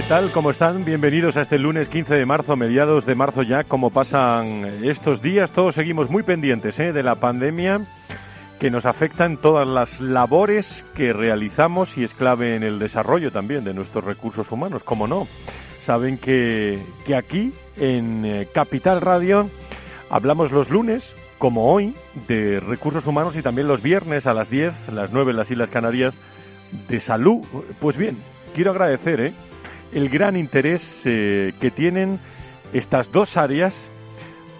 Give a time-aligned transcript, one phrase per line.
[0.00, 0.32] ¿Qué tal?
[0.32, 0.86] ¿Cómo están?
[0.86, 3.64] Bienvenidos a este lunes 15 de marzo, mediados de marzo ya.
[3.64, 5.50] ¿Cómo pasan estos días?
[5.50, 6.94] Todos seguimos muy pendientes ¿eh?
[6.94, 7.82] de la pandemia
[8.58, 13.30] que nos afecta en todas las labores que realizamos y es clave en el desarrollo
[13.30, 15.28] también de nuestros recursos humanos, ¿cómo no?
[15.84, 19.50] Saben que, que aquí en eh, Capital Radio
[20.08, 21.94] hablamos los lunes, como hoy,
[22.26, 25.68] de recursos humanos y también los viernes a las 10, las 9 en las Islas
[25.68, 26.14] Canarias,
[26.88, 27.44] de salud.
[27.80, 28.16] Pues bien,
[28.54, 29.34] quiero agradecer, ¿eh?
[29.92, 32.18] El gran interés eh, que tienen
[32.72, 33.74] estas dos áreas,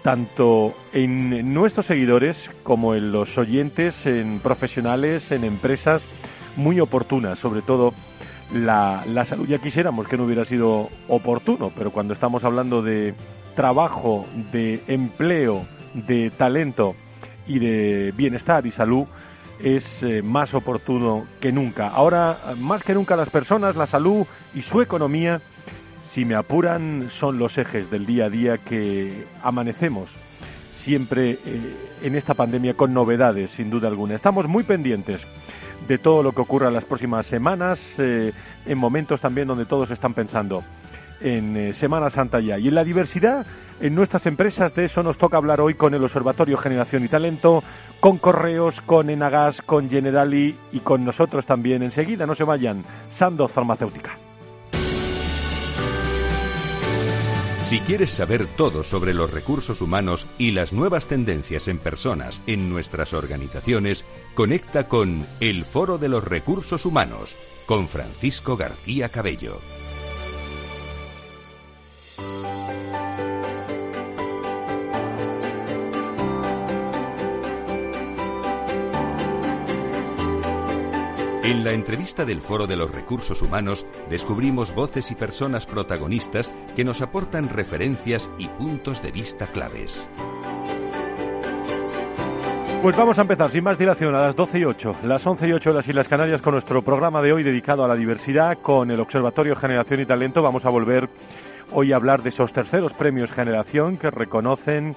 [0.03, 6.03] tanto en nuestros seguidores como en los oyentes, en profesionales, en empresas
[6.55, 7.93] muy oportunas, sobre todo
[8.53, 9.47] la, la salud.
[9.47, 13.13] Ya quisiéramos que no hubiera sido oportuno, pero cuando estamos hablando de
[13.55, 16.95] trabajo, de empleo, de talento
[17.47, 19.05] y de bienestar y salud,
[19.63, 21.87] es eh, más oportuno que nunca.
[21.87, 25.41] Ahora, más que nunca, las personas, la salud y su economía,
[26.11, 30.11] si me apuran, son los ejes del día a día que amanecemos
[30.75, 31.39] siempre eh,
[32.01, 34.15] en esta pandemia con novedades, sin duda alguna.
[34.15, 35.21] Estamos muy pendientes
[35.87, 38.33] de todo lo que ocurra en las próximas semanas, eh,
[38.65, 40.63] en momentos también donde todos están pensando
[41.21, 42.57] en Semana Santa ya.
[42.57, 43.45] Y en la diversidad
[43.81, 47.63] en nuestras empresas, de eso nos toca hablar hoy con el Observatorio Generación y Talento,
[47.99, 51.83] con Correos, con Enagas, con Generali y con nosotros también.
[51.83, 54.15] Enseguida, no se vayan, Sandoz Farmacéutica.
[57.63, 62.69] Si quieres saber todo sobre los recursos humanos y las nuevas tendencias en personas en
[62.69, 64.05] nuestras organizaciones,
[64.35, 69.61] conecta con El Foro de los Recursos Humanos con Francisco García Cabello.
[81.43, 86.83] En la entrevista del Foro de los Recursos Humanos descubrimos voces y personas protagonistas que
[86.83, 90.07] nos aportan referencias y puntos de vista claves.
[92.83, 95.53] Pues vamos a empezar sin más dilación a las 12 y 8, las 11 y
[95.53, 98.91] 8 de las Islas Canarias con nuestro programa de hoy dedicado a la diversidad con
[98.91, 100.43] el Observatorio Generación y Talento.
[100.43, 101.09] Vamos a volver
[101.71, 104.95] hoy a hablar de esos terceros premios Generación que reconocen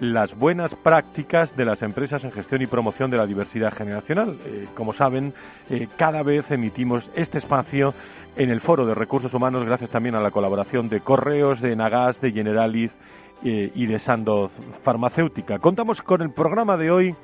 [0.00, 4.36] las buenas prácticas de las empresas en gestión y promoción de la diversidad generacional.
[4.44, 5.34] Eh, como saben,
[5.70, 7.94] eh, cada vez emitimos este espacio
[8.36, 12.20] en el Foro de Recursos Humanos gracias también a la colaboración de Correos, de Nagas,
[12.20, 12.92] de Generaliz
[13.42, 15.58] eh, y de Sandoz Farmacéutica.
[15.58, 17.14] Contamos con el programa de hoy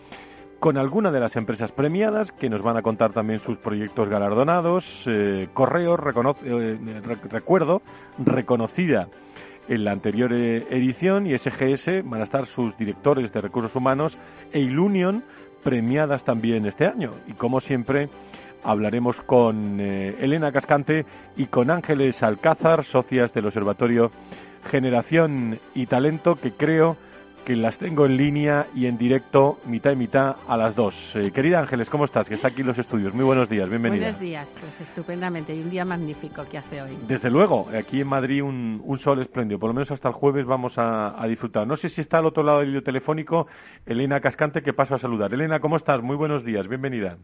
[0.58, 5.06] con alguna de las empresas premiadas que nos van a contar también sus proyectos galardonados.
[5.52, 7.82] Correos, recuerdo,
[8.24, 9.08] reconocida
[9.68, 14.16] en la anterior eh, edición y SGS van a estar sus directores de recursos humanos
[14.52, 15.24] e Ilunion
[15.62, 17.12] premiadas también este año.
[17.26, 18.08] Y como siempre,
[18.62, 21.04] hablaremos con eh, Elena Cascante
[21.36, 24.10] y con Ángeles Alcázar, socias del Observatorio
[24.70, 26.96] Generación y Talento, que creo
[27.44, 31.14] que las tengo en línea y en directo, mitad y mitad, a las dos.
[31.14, 32.28] Eh, querida Ángeles, ¿cómo estás?
[32.28, 33.12] Que está aquí en los estudios.
[33.14, 34.04] Muy buenos días, bienvenida.
[34.04, 35.54] Buenos días, pues estupendamente.
[35.54, 36.96] Y un día magnífico que hace hoy.
[37.06, 39.58] Desde luego, aquí en Madrid un, sol espléndido.
[39.58, 41.66] Por lo menos hasta el jueves vamos a, disfrutar.
[41.66, 43.46] No sé si está al otro lado del hilo telefónico
[43.84, 45.32] Elena Cascante, que paso a saludar.
[45.34, 46.02] Elena, ¿cómo estás?
[46.02, 47.18] Muy buenos días, bienvenida.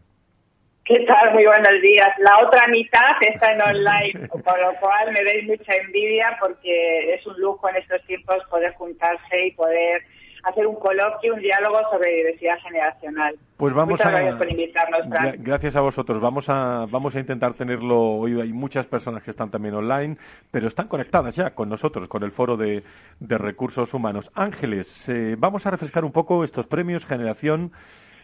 [0.83, 1.33] ¿Qué tal?
[1.33, 2.09] Muy buenos días.
[2.19, 7.25] La otra mitad está en online, por lo cual me dais mucha envidia porque es
[7.27, 10.01] un lujo en estos tiempos poder juntarse y poder
[10.43, 13.35] hacer un coloquio, un diálogo sobre diversidad generacional.
[13.57, 15.01] Pues vamos Muchas a, gracias por invitarnos,
[15.37, 16.19] Gracias a vosotros.
[16.19, 18.41] Vamos a, vamos a intentar tenerlo hoy.
[18.41, 20.17] Hay muchas personas que están también online,
[20.49, 22.83] pero están conectadas ya con nosotros, con el foro de,
[23.19, 24.31] recursos humanos.
[24.33, 27.71] Ángeles, eh, vamos a refrescar un poco estos premios Generación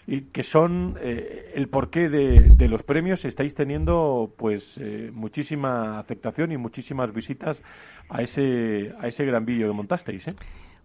[0.07, 3.25] y que son eh, el porqué de, los premios.
[3.25, 7.61] Estáis teniendo pues eh, muchísima aceptación y muchísimas visitas
[8.09, 10.29] a ese, a ese gran vídeo que montasteis.
[10.29, 10.35] ¿eh?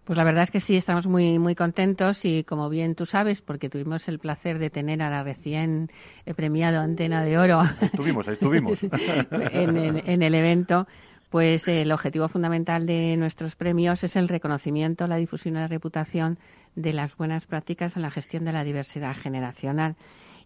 [0.03, 3.41] Pues la verdad es que sí, estamos muy muy contentos y como bien tú sabes,
[3.41, 5.89] porque tuvimos el placer de tener a la recién
[6.35, 7.61] premiado Antena de Oro.
[7.79, 8.83] Estuvimos, estuvimos.
[9.31, 10.85] en, el evento,
[11.29, 16.37] pues el objetivo fundamental de nuestros premios es el reconocimiento, la difusión y la reputación
[16.75, 19.95] de las buenas prácticas en la gestión de la diversidad generacional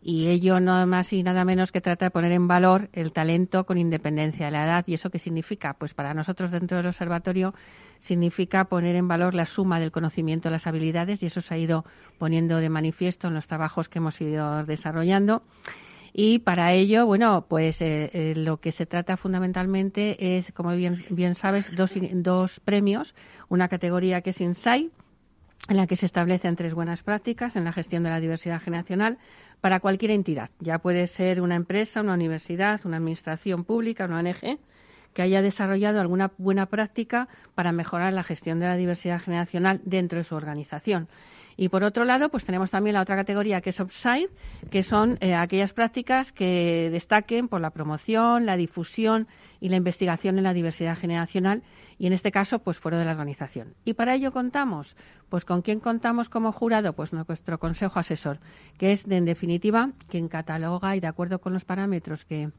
[0.02, 3.66] y ello no más y nada menos que trata de poner en valor el talento
[3.66, 4.84] con independencia de la edad.
[4.88, 5.74] ¿Y eso qué significa?
[5.74, 7.54] Pues para nosotros dentro del observatorio
[8.00, 11.84] significa poner en valor la suma del conocimiento, las habilidades, y eso se ha ido
[12.20, 15.44] poniendo de manifiesto en los trabajos que hemos ido desarrollando.
[16.14, 21.04] Y para ello, bueno, pues eh, eh, lo que se trata fundamentalmente es, como bien,
[21.10, 23.14] bien sabes, dos, dos premios.
[23.50, 24.92] Una categoría que es Insight,
[25.70, 29.18] en la que se establecen tres buenas prácticas en la gestión de la diversidad generacional
[29.62, 30.50] para cualquier entidad.
[30.60, 34.60] Ya puede ser una empresa, una universidad, una administración pública, una ONG
[35.14, 40.20] que haya desarrollado alguna buena práctica para mejorar la gestión de la diversidad generacional dentro
[40.20, 41.08] de su organización.
[41.60, 44.30] Y por otro lado, pues tenemos también la otra categoría que es Upside,
[44.70, 49.28] que son eh, aquellas prácticas que destaquen por la promoción, la difusión
[49.60, 51.64] y la investigación en la diversidad generacional
[52.00, 53.74] y en este caso pues fuera de la organización.
[53.86, 54.96] Y para ello contamos,
[55.30, 58.40] pues con quién contamos como jurado, pues nuestro consejo asesor,
[58.78, 62.50] que es en definitiva quien cataloga y de acuerdo con los parámetros que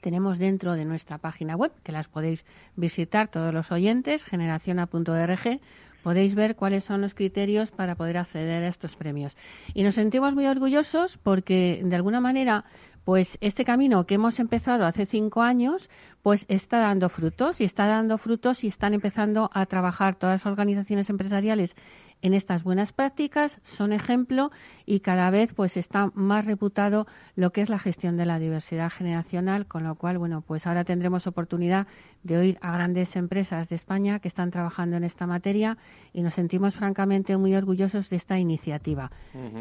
[0.00, 2.44] tenemos dentro de nuestra página web, que las podéis
[2.76, 5.60] visitar todos los oyentes, generaciona.org,
[6.02, 9.34] podéis ver cuáles son los criterios para poder acceder a estos premios.
[9.72, 12.66] Y nos sentimos muy orgullosos porque, de alguna manera,
[13.04, 15.90] pues este camino que hemos empezado hace cinco años,
[16.22, 20.46] pues está dando frutos y está dando frutos y están empezando a trabajar todas las
[20.46, 21.76] organizaciones empresariales
[22.24, 24.50] en estas buenas prácticas, son ejemplo
[24.86, 27.06] y cada vez pues está más reputado
[27.36, 30.84] lo que es la gestión de la diversidad generacional, con lo cual, bueno, pues ahora
[30.84, 31.86] tendremos oportunidad
[32.22, 35.76] de oír a grandes empresas de España que están trabajando en esta materia
[36.14, 39.10] y nos sentimos francamente muy orgullosos de esta iniciativa,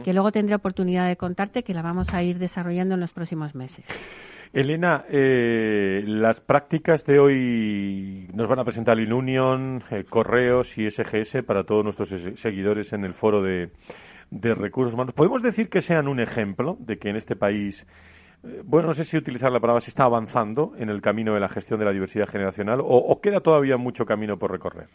[0.06, 3.56] que luego tendré oportunidad de contarte que la vamos a ir desarrollando en los próximos
[3.56, 3.83] meses.
[4.54, 11.42] Elena, eh, las prácticas de hoy nos van a presentar Inunion, eh, Correos y SGS
[11.42, 12.10] para todos nuestros
[12.40, 13.72] seguidores en el foro de,
[14.32, 15.16] recursos humanos.
[15.16, 17.88] ¿Podemos decir que sean un ejemplo de que en este país,
[18.44, 21.40] eh, bueno, no sé si utilizar la palabra, se está avanzando en el camino de
[21.40, 24.86] la gestión de la diversidad generacional o, queda todavía mucho camino por recorrer?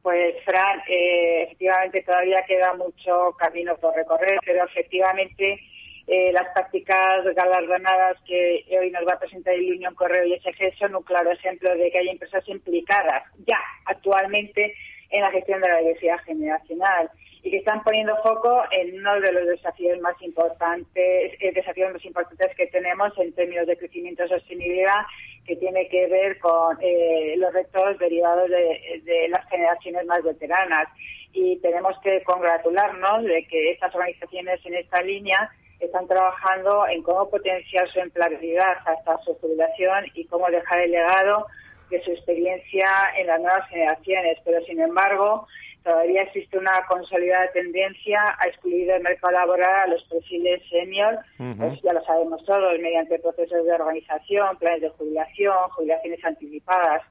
[0.00, 5.60] Pues, Fran, efectivamente todavía queda mucho camino por recorrer, pero efectivamente
[6.10, 10.78] eh, las prácticas galardonadas que hoy nos va a presentar el Unión Correo y SG
[10.78, 14.74] son un claro ejemplo de que hay empresas implicadas ya actualmente
[15.10, 17.10] en la gestión de la diversidad generacional
[17.42, 22.02] y que están poniendo foco en uno de los desafíos más importantes, eh, desafíos más
[22.02, 25.02] importantes que tenemos en términos de crecimiento y sostenibilidad,
[25.44, 30.88] que tiene que ver con eh, los retos derivados de, de las generaciones más veteranas.
[31.34, 37.30] Y tenemos que congratularnos de que estas organizaciones en esta línea están trabajando en cómo
[37.30, 41.46] potenciar su empleabilidad hasta su jubilación y cómo dejar el legado
[41.90, 44.38] de su experiencia en las nuevas generaciones.
[44.44, 45.46] Pero, sin embargo,
[45.82, 51.18] todavía existe una consolidada tendencia a excluir del mercado laboral a los perfiles senior,
[51.58, 57.02] pues ya lo sabemos todos, mediante procesos de organización, planes de jubilación, jubilaciones anticipadas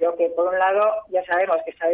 [0.00, 1.88] lo que por un lado ya sabemos que está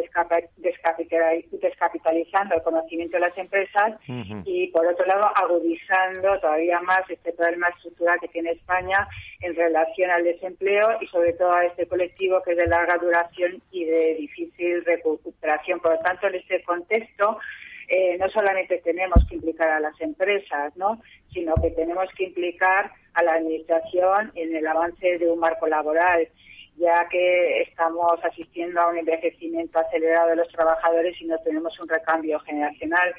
[1.61, 3.99] descapitalizando el conocimiento de las empresas
[4.45, 9.07] y por otro lado agudizando todavía más este problema estructural que tiene España
[9.41, 13.63] en relación al desempleo y sobre todo a este colectivo que es de larga duración
[13.71, 15.81] y de difícil recuperación.
[15.81, 17.39] Por lo tanto, en este contexto,
[17.89, 21.03] eh, no solamente tenemos que implicar a las empresas, ¿no?
[21.33, 26.29] sino que tenemos que implicar a la Administración en el avance de un marco laboral
[26.77, 31.89] ya que estamos asistiendo a un envejecimiento acelerado de los trabajadores y no tenemos un
[31.89, 33.15] recambio generacional.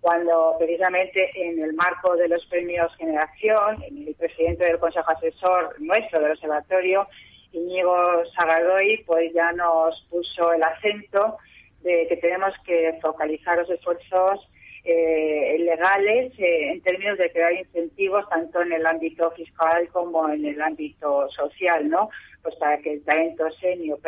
[0.00, 6.20] Cuando precisamente en el marco de los premios Generación, el presidente del Consejo Asesor nuestro
[6.20, 7.06] del Observatorio,
[7.52, 11.36] Íñigo Sagadoy, pues ya nos puso el acento
[11.82, 14.49] de que tenemos que focalizar los esfuerzos
[14.84, 20.44] eh, legales eh, en términos de crear incentivos tanto en el ámbito fiscal como en
[20.44, 22.08] el ámbito social, ¿no?
[22.42, 23.98] Pues para que el talento senior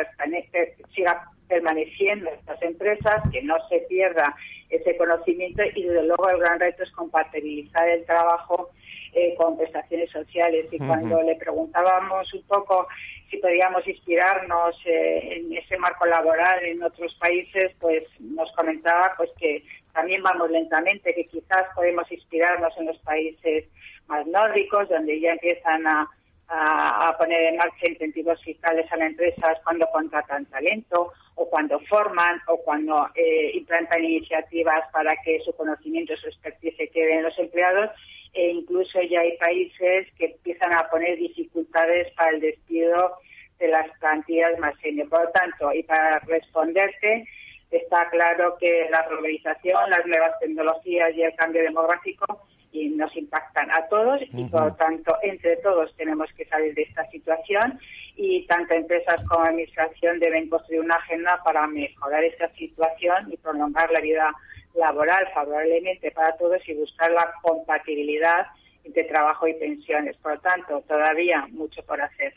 [0.95, 4.35] siga permaneciendo en estas empresas, que no se pierda
[4.69, 8.71] ese conocimiento y desde luego el gran reto es compatibilizar el trabajo
[9.13, 10.67] eh, con prestaciones sociales.
[10.71, 12.87] Y cuando le preguntábamos un poco
[13.29, 19.29] si podíamos inspirarnos eh, en ese marco laboral en otros países, pues nos comentaba pues
[19.39, 23.65] que también vamos lentamente, que quizás podemos inspirarnos en los países
[24.07, 26.09] más nórdicos, donde ya empiezan a,
[26.47, 32.39] a, poner en marcha incentivos fiscales a las empresas cuando contratan talento, o cuando forman
[32.47, 37.89] o cuando eh, implantan iniciativas para que su conocimiento, su expertise quede en los empleados
[38.33, 43.17] e incluso ya hay países que empiezan a poner dificultades para el despido
[43.59, 45.07] de las plantillas más senior.
[45.09, 47.27] Por lo tanto, y para responderte,
[47.69, 53.69] está claro que la globalización, las nuevas tecnologías y el cambio demográfico y nos impactan
[53.71, 57.79] a todos y por lo tanto entre todos tenemos que salir de esta situación
[58.15, 63.91] y tanto empresas como administración deben construir una agenda para mejorar esta situación y prolongar
[63.91, 64.33] la vida
[64.75, 68.47] laboral favorablemente para todos y buscar la compatibilidad
[68.83, 70.17] entre trabajo y pensiones.
[70.17, 72.33] Por lo tanto, todavía mucho por hacer.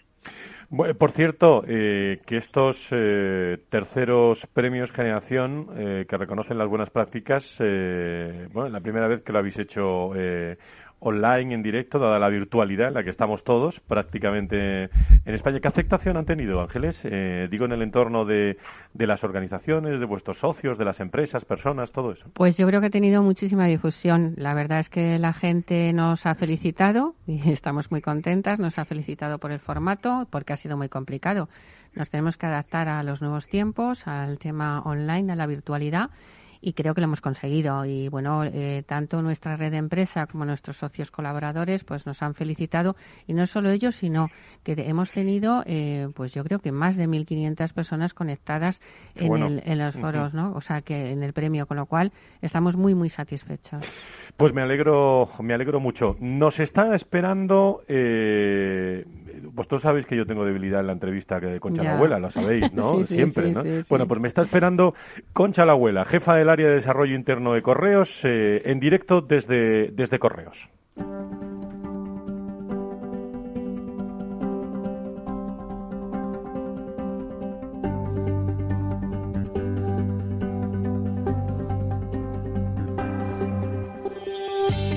[0.99, 7.57] por cierto, eh, que estos eh, terceros premios generación eh, que reconocen las buenas prácticas,
[7.59, 10.12] bueno, la primera vez que lo habéis hecho
[11.00, 15.60] online, en directo, dada la virtualidad en la que estamos todos prácticamente en España.
[15.60, 17.00] ¿Qué aceptación han tenido, Ángeles?
[17.04, 18.56] Eh, digo, en el entorno de,
[18.94, 22.30] de, las organizaciones, de vuestros socios, de las empresas, personas, todo eso.
[22.32, 24.34] Pues yo creo que ha tenido muchísima difusión.
[24.36, 28.58] La verdad es que la gente nos ha felicitado y estamos muy contentas.
[28.58, 31.48] Nos ha felicitado por el formato, porque ha sido muy complicado.
[31.94, 36.10] Nos tenemos que adaptar a los nuevos tiempos, al tema online, a la virtualidad
[36.60, 37.84] y creo que lo hemos conseguido.
[37.84, 42.34] Y bueno, eh, tanto nuestra red de empresa como nuestros socios colaboradores pues nos han
[42.34, 42.96] felicitado
[43.26, 44.28] y no solo ellos, sino
[44.62, 48.80] que hemos tenido eh, pues yo creo que más de 1.500 personas conectadas
[49.14, 50.52] en, en, los foros, ¿no?
[50.54, 53.84] O sea, que en el premio, con lo cual estamos muy, muy satisfechos.
[54.37, 56.16] Pues me alegro, me alegro mucho.
[56.21, 59.05] Nos está esperando eh,
[59.57, 62.31] vosotros sabéis que yo tengo debilidad en la entrevista que de Concha la Abuela, lo
[62.31, 63.05] sabéis, ¿no?
[63.07, 63.62] Siempre, ¿no?
[63.88, 64.95] bueno, pues me está esperando
[65.33, 69.88] Concha la Abuela, jefa del área de desarrollo interno de Correos, eh, en directo desde,
[69.88, 70.69] desde Correos.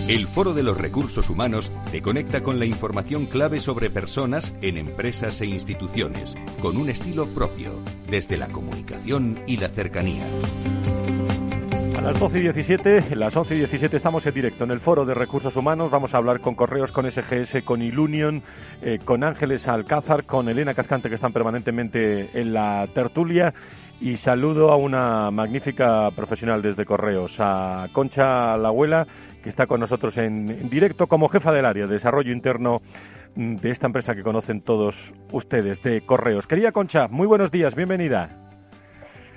[0.10, 4.78] El Foro de los Recursos Humanos te conecta con la información clave sobre personas en
[4.78, 7.74] empresas e instituciones, con un estilo propio,
[8.10, 10.26] desde la comunicación y la cercanía.
[11.96, 15.06] A las 12 y 17, las 11 y 17 estamos en directo en el Foro
[15.06, 15.92] de Recursos Humanos.
[15.92, 18.42] Vamos a hablar con Correos, con SGS, con Ilunion,
[18.82, 23.54] eh, con Ángeles Alcázar, con Elena Cascante, que están permanentemente en la tertulia.
[24.02, 29.06] Y saludo a una magnífica profesional desde Correos, a Concha la abuela
[29.42, 32.82] que está con nosotros en, directo como jefa del área de desarrollo interno
[33.36, 36.48] de esta empresa que conocen todos ustedes, de Correos.
[36.48, 38.50] Querida Concha, muy buenos días, bienvenida.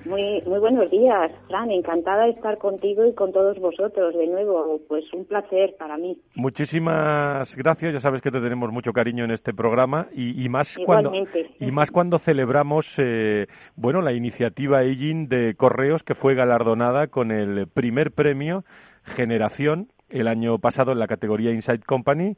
[0.05, 1.71] Muy, muy buenos días, Fran.
[1.71, 4.81] Encantada de estar contigo y con todos vosotros de nuevo.
[4.89, 6.19] Pues un placer para mí.
[6.35, 7.95] Muchísimas gracias.
[7.95, 11.13] Ya sabes que te tenemos mucho cariño en este programa y, más cuando
[11.61, 17.31] y más cuando celebramos eh, bueno la iniciativa Aging de Correos que fue galardonada con
[17.31, 18.65] el primer premio
[19.05, 22.37] Generación el año pasado en la categoría Inside Company.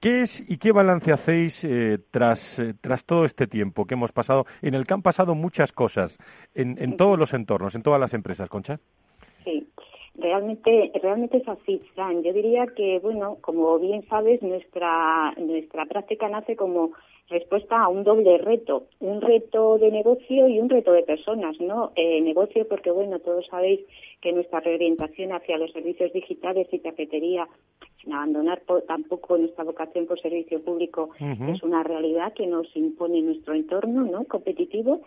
[0.00, 4.12] ¿Qué es y qué balance hacéis eh, tras, eh, tras todo este tiempo que hemos
[4.12, 6.18] pasado, en el que han pasado muchas cosas
[6.54, 8.78] en, en todos los entornos, en todas las empresas, Concha?
[10.18, 12.22] Realmente, realmente es así, Fran.
[12.22, 16.92] Yo diría que, bueno, como bien sabes, nuestra, nuestra práctica nace como
[17.28, 21.92] respuesta a un doble reto, un reto de negocio y un reto de personas, ¿no?
[21.96, 23.80] Eh, negocio porque, bueno, todos sabéis
[24.20, 27.48] que nuestra reorientación hacia los servicios digitales y cafetería,
[28.00, 33.54] sin abandonar tampoco nuestra vocación por servicio público, es una realidad que nos impone nuestro
[33.54, 34.24] entorno, ¿no?
[34.24, 35.02] Competitivo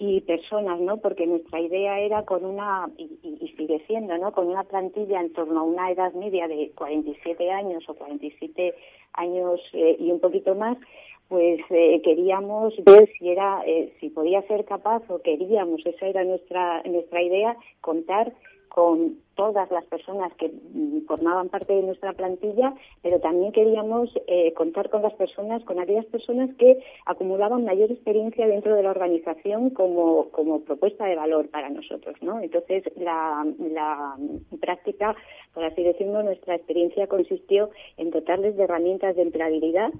[0.00, 0.96] y personas, ¿no?
[0.96, 4.32] Porque nuestra idea era con una, y, sigue siendo, ¿no?
[4.32, 8.74] Con una plantilla en torno a una edad media de 47 años o 47
[9.12, 10.78] años eh, y un poquito más,
[11.28, 16.24] pues eh, queríamos ver si era eh, si podía ser capaz o queríamos esa era
[16.24, 18.32] nuestra nuestra idea contar
[18.70, 20.50] con todas las personas que
[21.06, 22.72] formaban parte de nuestra plantilla,
[23.02, 28.46] pero también queríamos eh, contar con las personas, con aquellas personas que acumulaban mayor experiencia
[28.46, 32.40] dentro de la organización como, como propuesta de valor para nosotros, ¿no?
[32.40, 34.16] Entonces, la, la
[34.60, 35.16] práctica,
[35.52, 39.90] por así decirlo, nuestra experiencia consistió en dotarles de herramientas de empleabilidad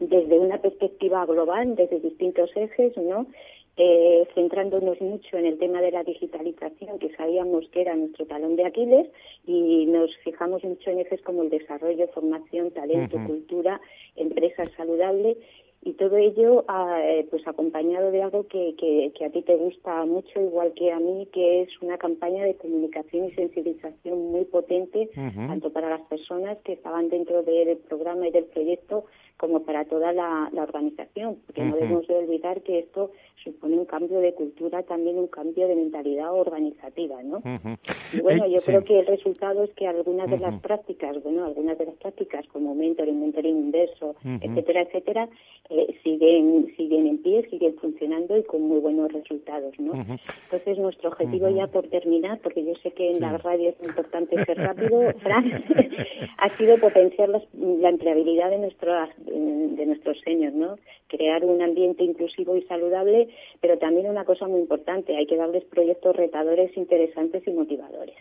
[0.00, 3.26] desde una perspectiva global, desde distintos ejes, ¿no?
[3.76, 8.54] Eh, centrándonos mucho en el tema de la digitalización, que sabíamos que era nuestro talón
[8.54, 9.08] de Aquiles,
[9.46, 13.80] y nos fijamos mucho en ejes como el desarrollo, formación, talento, cultura,
[14.14, 15.38] empresas saludables
[15.84, 20.04] y todo ello ah, eh, pues acompañado de algo que, que, a ti te gusta
[20.06, 25.10] mucho igual que a mí que es una campaña de comunicación y sensibilización muy potente
[25.14, 29.04] tanto para las personas que estaban dentro del programa y del proyecto
[29.36, 33.10] como para toda la, organización, porque no debemos de olvidar que esto
[33.42, 37.42] supone un cambio de cultura, también un cambio de mentalidad organizativa, ¿no?
[38.12, 41.76] Y bueno, yo creo que el resultado es que algunas de las prácticas, bueno, algunas
[41.76, 45.28] de las prácticas como mentoring, mentoring inverso, etcétera, etcétera,
[45.68, 49.92] eh, siguen siguen en pie, siguen funcionando y con muy buenos resultados, ¿no?
[50.44, 54.42] Entonces nuestro objetivo ya por terminar, porque yo sé que en la radio es importante
[54.44, 55.64] ser rápido, Fran,
[56.38, 60.76] ha sido potenciar la empleabilidad de nuestras de nuestros seniors, ¿no?
[61.08, 63.28] Crear un ambiente inclusivo y saludable,
[63.60, 68.14] pero también una cosa muy importante, hay que darles proyectos retadores, interesantes y motivadores.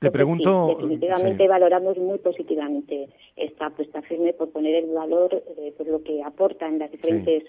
[0.00, 0.76] Te pregunto.
[0.78, 6.22] definitivamente valoramos muy positivamente esta apuesta firme por poner el valor eh, por lo que
[6.22, 7.44] aportan las diferentes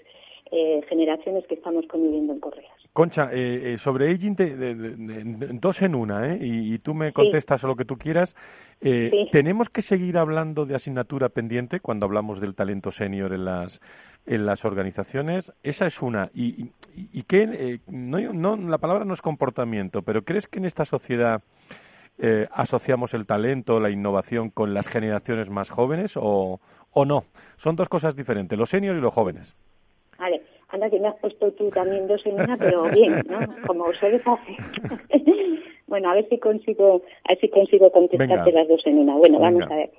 [0.50, 2.72] eh, generaciones que estamos conviviendo en Correas.
[2.92, 4.34] Concha, eh, eh sobre aging,
[5.60, 6.38] dos en una, ¿eh?
[6.40, 8.34] Y, tú me contestas a lo que tú quieras.
[8.80, 13.80] Eh, ¿Tenemos que seguir hablando de asignatura pendiente cuando hablamos del talento senior en las,
[14.26, 15.52] en las organizaciones?
[15.62, 16.30] Esa es una.
[16.34, 17.80] ¿Y, y, qué?
[17.86, 21.42] no, no, la palabra no es comportamiento, pero ¿crees que en esta sociedad
[22.50, 27.26] asociamos el talento, la innovación con las generaciones más jóvenes o, o no?
[27.58, 29.54] Son dos cosas diferentes, los seniors y los jóvenes.
[30.18, 33.38] Vale, anda que me has puesto tú también dos en una, pero bien, ¿no?
[33.66, 34.56] Como suele hacer.
[35.86, 39.14] bueno, a ver si consigo, a ver si consigo contestarte las dos en una.
[39.14, 39.90] Bueno, vamos a ver.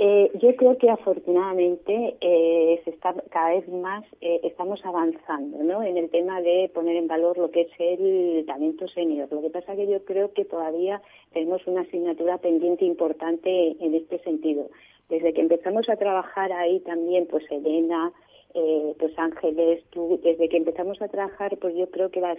[0.00, 5.82] Eh, yo creo que afortunadamente eh, se está cada vez más eh, estamos avanzando ¿no?
[5.82, 9.26] en el tema de poner en valor lo que es el talento senior.
[9.32, 13.94] Lo que pasa es que yo creo que todavía tenemos una asignatura pendiente importante en
[13.96, 14.70] este sentido.
[15.08, 18.12] Desde que empezamos a trabajar ahí también, pues Elena,
[18.54, 22.38] eh, pues Ángeles, tú, desde que empezamos a trabajar, pues yo creo que las,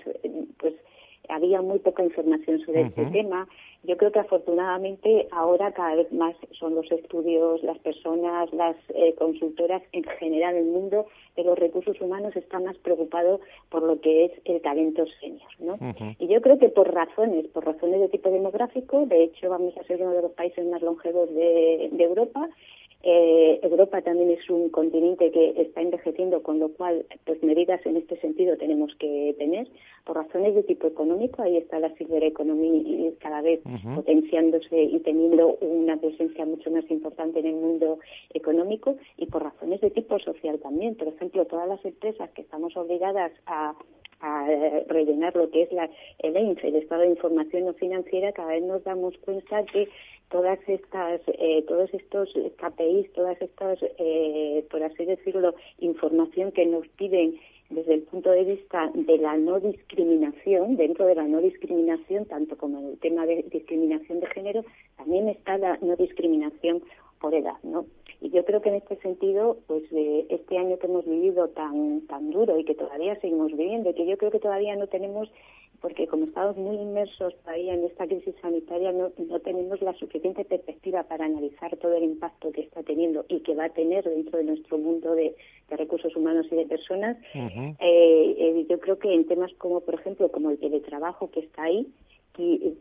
[0.57, 0.73] pues
[1.29, 3.47] había muy poca información sobre este tema.
[3.83, 9.13] Yo creo que afortunadamente ahora cada vez más son los estudios, las personas, las eh,
[9.17, 11.05] consultoras en general, el mundo
[11.37, 15.77] de los recursos humanos está más preocupado por lo que es el talento senior, ¿no?
[16.17, 19.83] Y yo creo que por razones, por razones de tipo demográfico, de hecho vamos a
[19.83, 22.49] ser uno de los países más longevos de Europa
[23.01, 27.95] eh, Europa también es un continente que está envejeciendo, con lo cual, pues medidas en
[27.95, 29.67] este sentido tenemos que tener.
[30.03, 33.61] Por razones de tipo económico, ahí está la silver economy cada vez
[33.95, 37.99] potenciándose y teniendo una presencia mucho más importante en el mundo
[38.33, 38.97] económico.
[39.17, 40.95] Y por razones de tipo social también.
[40.95, 43.75] Por ejemplo, todas las empresas que estamos obligadas a
[44.87, 48.63] rellenar lo que es la, el EINFE, el Estado de Información No Financiera, cada vez
[48.63, 49.87] nos damos cuenta que
[50.29, 56.87] todas estas, eh, todos estos KPIs, todas estas, eh, por así decirlo, información que nos
[56.89, 57.39] piden
[57.69, 62.57] desde el punto de vista de la no discriminación, dentro de la no discriminación, tanto
[62.57, 64.65] como en el tema de discriminación de género,
[64.97, 66.81] también está la no discriminación
[67.19, 67.85] por edad, ¿no?
[68.21, 72.01] Y yo creo que en este sentido, pues de este año que hemos vivido tan
[72.07, 75.31] tan duro y que todavía seguimos viviendo, que yo creo que todavía no tenemos
[75.81, 80.43] porque como estamos muy inmersos todavía en esta crisis sanitaria, no, no, tenemos la suficiente
[80.43, 84.37] perspectiva para analizar todo el impacto que está teniendo y que va a tener dentro
[84.37, 85.35] de nuestro mundo de,
[85.69, 87.15] recursos humanos y de personas.
[87.33, 91.63] Eh, eh, yo creo que en temas como, por ejemplo, como el teletrabajo que está
[91.63, 91.87] ahí,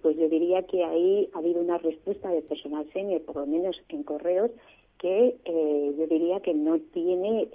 [0.03, 3.81] pues yo diría que ahí ha habido una respuesta de personal senior, por lo menos
[3.89, 4.51] en correos,
[4.99, 7.49] que eh, yo diría que no tiene,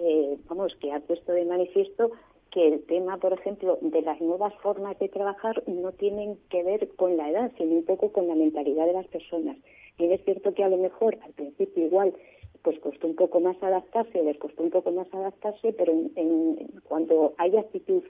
[0.47, 2.11] vamos, que ha puesto de manifiesto
[2.53, 6.87] que el tema, por ejemplo, de las nuevas formas de trabajar no tienen que ver
[6.95, 9.57] con la edad, sino un poco con la mentalidad de las personas.
[9.97, 12.13] Y es cierto que a lo mejor al principio igual
[12.61, 17.33] pues costó un poco más adaptarse, les costó un poco más adaptarse, pero en, cuando
[17.37, 18.03] hay actitud,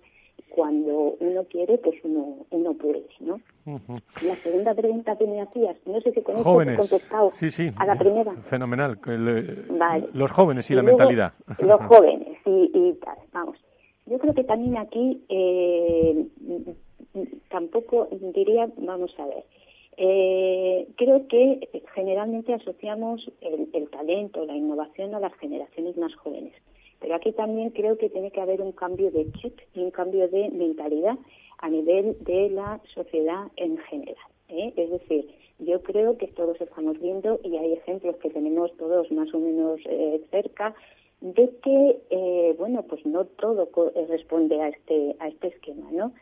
[0.49, 3.39] cuando uno quiere, pues uno, uno puede, ¿no?
[4.21, 7.71] La segunda pregunta que me hacías, no sé si con esto he contestado sí, sí,
[7.77, 8.34] a la primera.
[8.43, 8.99] Fenomenal.
[9.08, 9.65] Eh,
[10.13, 11.34] los jóvenes y, la mentalidad.
[11.60, 13.58] Los jóvenes y, y tal, vamos.
[14.13, 16.28] Yo creo que también aquí eh,
[17.49, 19.43] tampoco diría, vamos a ver,
[19.97, 26.54] eh, creo que generalmente asociamos el, talento, la innovación a las generaciones más jóvenes.
[26.99, 30.28] Pero aquí también creo que tiene que haber un cambio de chip y un cambio
[30.28, 31.17] de mentalidad
[31.58, 34.28] a nivel de la sociedad en general.
[34.47, 34.73] ¿eh?
[34.78, 39.34] Es decir, yo creo que todos estamos viendo y hay ejemplos que tenemos todos más
[39.34, 39.82] o menos
[40.30, 40.76] cerca
[41.23, 46.13] de que, eh, bueno, pues no todo eh, responde a este, a este esquema, ¿no?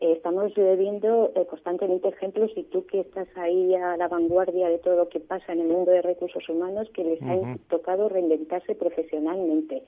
[0.00, 4.96] Eh, estamos viendo constantemente ejemplos y tú que estás ahí a la vanguardia de todo
[4.96, 9.84] lo que pasa en el mundo de recursos humanos que les ha tocado reinventarse profesionalmente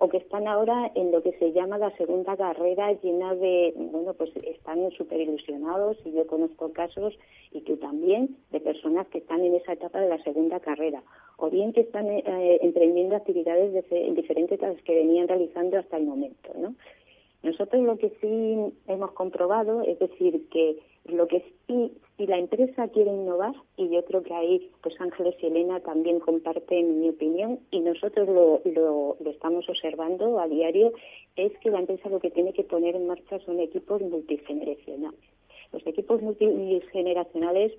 [0.00, 4.14] o que están ahora en lo que se llama la segunda carrera llena de, bueno,
[4.14, 7.18] pues están súper ilusionados y yo conozco casos
[7.52, 11.02] y tú también de personas que están en esa etapa de la segunda carrera
[11.36, 13.74] o bien que están eh, emprendiendo actividades
[14.14, 16.74] diferentes a las que venían realizando hasta el momento, ¿no?
[17.42, 20.78] Nosotros lo que sí hemos comprobado es decir que
[21.12, 25.34] lo que sí, si la empresa quiere innovar, y yo creo que ahí pues Ángeles
[25.40, 30.92] y Elena también comparten mi opinión, y nosotros lo, lo, estamos observando a diario,
[31.36, 35.20] es que la empresa lo que tiene que poner en marcha son equipos multigeneracionales.
[35.72, 37.72] Los equipos multigeneracionales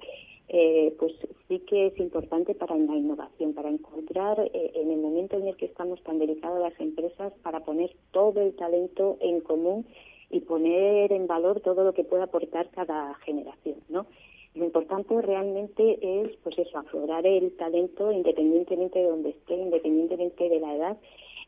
[0.53, 1.13] eh, pues
[1.47, 5.55] sí que es importante para la innovación, para encontrar eh, en el momento en el
[5.55, 9.85] que estamos tan delicados las empresas, para poner todo el talento en común
[10.31, 14.05] y poner en valor todo lo que pueda aportar cada generación, ¿no?
[14.53, 20.59] Lo importante realmente es, pues eso, aflorar el talento independientemente de donde esté, independientemente de
[20.59, 20.97] la edad,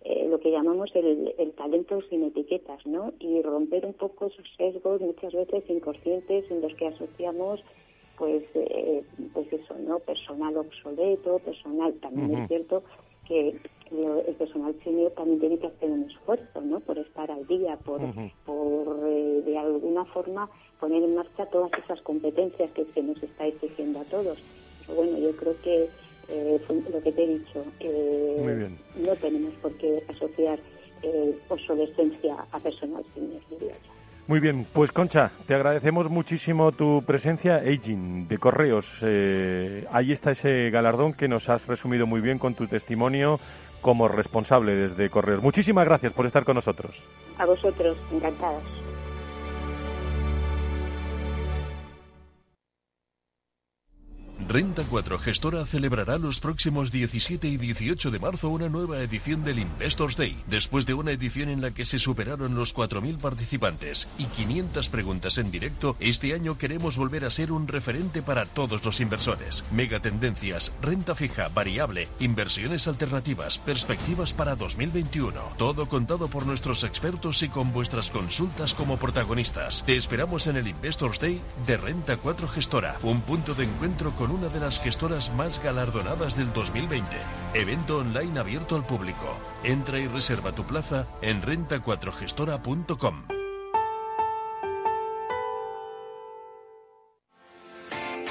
[0.06, 3.13] eh, lo que llamamos el, el, talento sin etiquetas, ¿no?
[3.19, 7.63] Y romper un poco esos sesgos muchas veces inconscientes en los que asociamos
[8.17, 12.84] pues eh, pues eso no personal obsoleto personal también es cierto
[13.28, 13.60] que
[13.91, 18.02] el personal senior también tiene que hacer un esfuerzo no por estar al día por
[18.46, 23.46] por eh, de alguna forma poner en marcha todas esas competencias que se nos está
[23.48, 24.38] exigiendo a todos.
[24.86, 25.89] Pero bueno yo creo que
[26.30, 27.63] eh, lo que te he dicho
[28.96, 30.60] no tenemos por qué asociar
[31.50, 33.76] obsolescencia a personal senior diría
[34.26, 37.58] muy bien, pues Concha, te agradecemos muchísimo tu presencia.
[37.58, 42.56] Aging, de Correos, eh, ahí está ese galardón que nos has resumido muy bien con
[42.56, 43.38] tu testimonio
[43.84, 45.43] como responsable desde Correos.
[45.43, 47.00] Muchísimas gracias por estar con nosotros.
[47.38, 48.63] A vosotros, encantados.
[54.47, 59.60] Renta 4 Gestora celebrará los próximos 17 y 18 de marzo una nueva edición del
[59.60, 64.25] Investors Day, después de una edición en la que se superaron los 4.000 participantes y
[64.25, 68.99] 500 preguntas en directo, este año queremos volver a ser un referente para todos los
[68.99, 69.63] inversores.
[69.71, 75.39] Megatendencias, renta fija, variable, inversiones alternativas, perspectivas para 2021.
[75.58, 79.84] Todo contado por nuestros expertos y con vuestras consultas como protagonistas.
[79.86, 84.33] Te esperamos en el Investors Day de Renta 4 Gestora, un punto de encuentro con
[84.34, 87.08] una de las gestoras más galardonadas del 2020.
[87.54, 89.38] Evento online abierto al público.
[89.63, 93.42] Entra y reserva tu plaza en renta4gestora.com.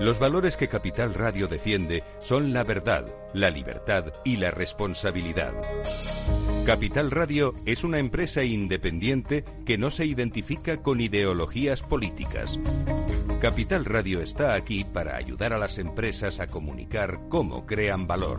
[0.00, 5.52] Los valores que Capital Radio defiende son la verdad, la libertad y la responsabilidad.
[6.64, 12.58] Capital Radio es una empresa independiente que no se identifica con ideologías políticas.
[13.42, 18.38] Capital Radio está aquí para ayudar a las empresas a comunicar cómo crean valor.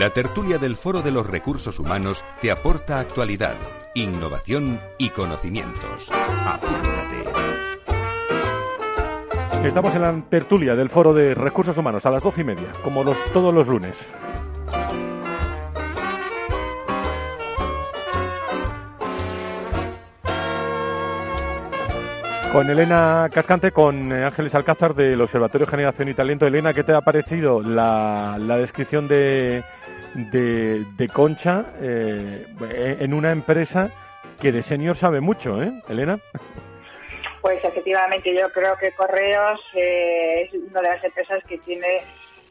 [0.00, 3.56] La tertulia del Foro de los Recursos Humanos te aporta actualidad,
[3.94, 6.10] innovación y conocimientos.
[6.46, 7.28] Apúntate.
[9.62, 13.04] Estamos en la tertulia del Foro de Recursos Humanos a las doce y media, como
[13.34, 13.98] todos los lunes.
[22.52, 26.46] Con Elena Cascante, con eh, Ángeles Alcázar del Observatorio Generación y Talento.
[26.46, 29.62] Elena, ¿qué te ha parecido la, la descripción de,
[30.14, 32.46] de, Concha eh,
[32.98, 33.90] en una empresa
[34.40, 36.18] que de senior sabe mucho, ¿eh, Elena?
[37.40, 42.02] Pues efectivamente, yo creo que Correos eh, es una de las empresas que tiene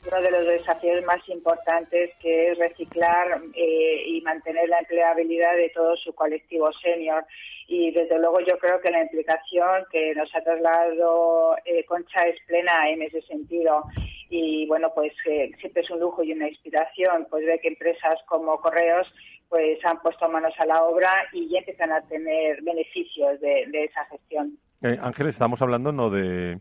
[0.08, 5.70] uno de los desafíos más importantes que es reciclar eh, y mantener la empleabilidad de
[5.70, 7.26] todo su colectivo senior.
[7.68, 12.38] Y desde luego yo creo que la implicación que nos ha trasladado eh, Concha es
[12.48, 13.84] plena en ese sentido.
[14.30, 18.20] Y bueno, pues eh, siempre es un lujo y una inspiración pues ver que empresas
[18.28, 19.12] como Correos
[19.50, 24.06] pues han puesto manos a la obra y ya empiezan a tener beneficios de, esa
[24.06, 24.58] gestión.
[24.82, 26.60] Ángel, estamos hablando no de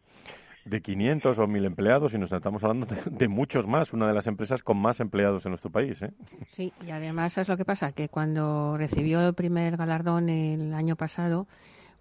[0.68, 4.26] de 500 o 1000 empleados y nos estamos hablando de, muchos más, una de las
[4.26, 6.00] empresas con más empleados en nuestro país.
[6.02, 6.12] ¿eh?
[6.48, 10.96] Sí, y además es lo que pasa, que cuando recibió el primer galardón el año
[10.96, 11.46] pasado,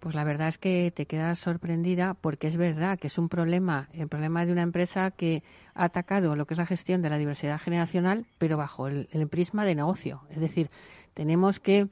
[0.00, 3.88] pues la verdad es que te quedas sorprendida porque es verdad que es un problema,
[3.92, 5.42] el problema de una empresa que
[5.74, 9.64] ha atacado lo que es la gestión de la diversidad generacional, pero bajo el prisma
[9.64, 10.22] de negocio.
[10.30, 10.70] Es decir,
[11.14, 11.88] tenemos que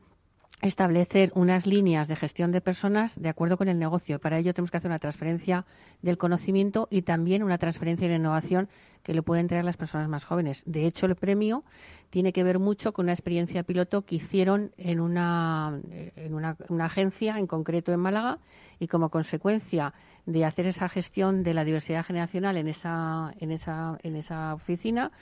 [0.63, 4.19] establecer unas líneas de gestión de personas de acuerdo con el negocio.
[4.19, 5.67] Para ello tenemos que hacer una transferencia
[6.03, 8.69] del conocimiento y también una transferencia de innovación
[9.03, 10.63] que le pueden traer las personas más jóvenes.
[10.67, 11.63] De hecho, el premio
[12.11, 15.81] tiene que ver mucho con una experiencia piloto que hicieron en una,
[16.17, 18.39] en una, una agencia, en concreto en Málaga,
[18.81, 23.99] y como consecuencia de hacer esa gestión de la diversidad generacional en esa, en esa,
[24.03, 25.13] en esa oficina,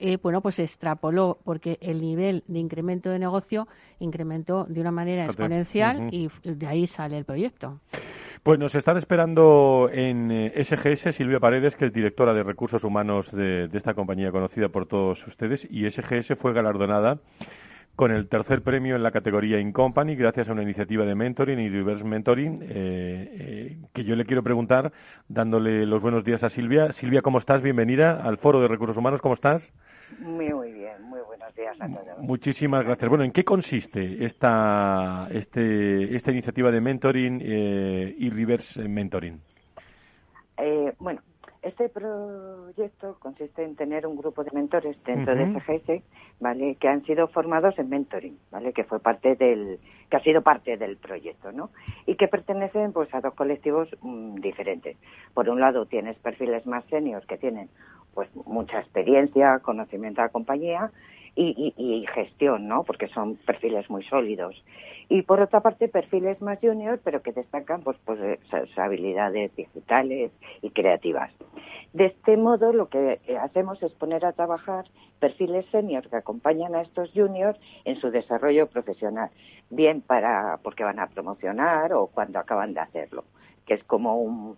[0.00, 4.90] eh, bueno, pues se extrapoló porque el nivel de incremento de negocio incrementó de una
[4.90, 7.80] manera exponencial y de ahí sale el proyecto.
[8.42, 13.30] Pues nos están esperando en SGS eh, Silvia Paredes, que es directora de recursos humanos
[13.32, 17.18] de, esta compañía conocida por todos ustedes, y SGS fue galardonada
[17.96, 21.58] con el tercer premio en la categoría In Company, gracias a una iniciativa de mentoring
[21.58, 24.90] y reverse mentoring, eh, que yo le quiero preguntar,
[25.28, 26.92] dándole los buenos días a Silvia.
[26.92, 27.60] Silvia, ¿cómo estás?
[27.60, 29.70] Bienvenida al Foro de Recursos Humanos, ¿cómo estás?
[30.18, 32.18] Muy, muy bien, muy buenos días a todos.
[32.18, 33.08] Muchísimas gracias.
[33.08, 39.40] Bueno, ¿en qué consiste esta, este, esta iniciativa de mentoring eh, y reverse mentoring?
[40.58, 41.20] Eh, bueno,
[41.62, 46.02] este proyecto consiste en tener un grupo de mentores dentro de SGS,
[46.40, 46.76] ¿vale?
[46.76, 48.72] Que han sido formados en mentoring, ¿vale?
[48.72, 51.68] Que fue parte del, que ha sido parte del proyecto, ¿no?
[52.06, 54.96] Y que pertenecen, pues, a dos colectivos mm, diferentes.
[55.34, 57.68] Por un lado, tienes perfiles más seniors que tienen
[58.14, 60.90] pues mucha experiencia, conocimiento de la compañía
[61.36, 62.84] y, gestión, ¿no?
[62.84, 64.62] Porque son perfiles muy sólidos.
[65.08, 68.18] Y por otra parte, perfiles más junior, pero que destacan pues, pues
[68.50, 71.30] sus habilidades digitales y creativas.
[71.92, 74.84] De este modo, lo que hacemos es poner a trabajar
[75.18, 79.30] perfiles senior que acompañan a estos juniors en su desarrollo profesional,
[79.70, 83.24] bien para porque van a promocionar o cuando acaban de hacerlo,
[83.66, 84.56] que es como un,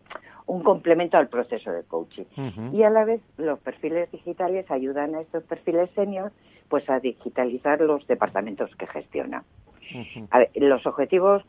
[0.52, 2.24] un complemento al proceso de coaching.
[2.74, 6.30] Y a la vez los perfiles digitales ayudan a estos perfiles senior
[6.68, 9.44] pues a digitalizar los departamentos que gestionan.
[10.54, 11.42] los objetivos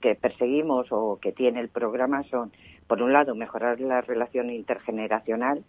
[0.00, 2.50] que perseguimos o que tiene el programa son,
[2.86, 5.62] por un lado, mejorar la relación intergeneracional,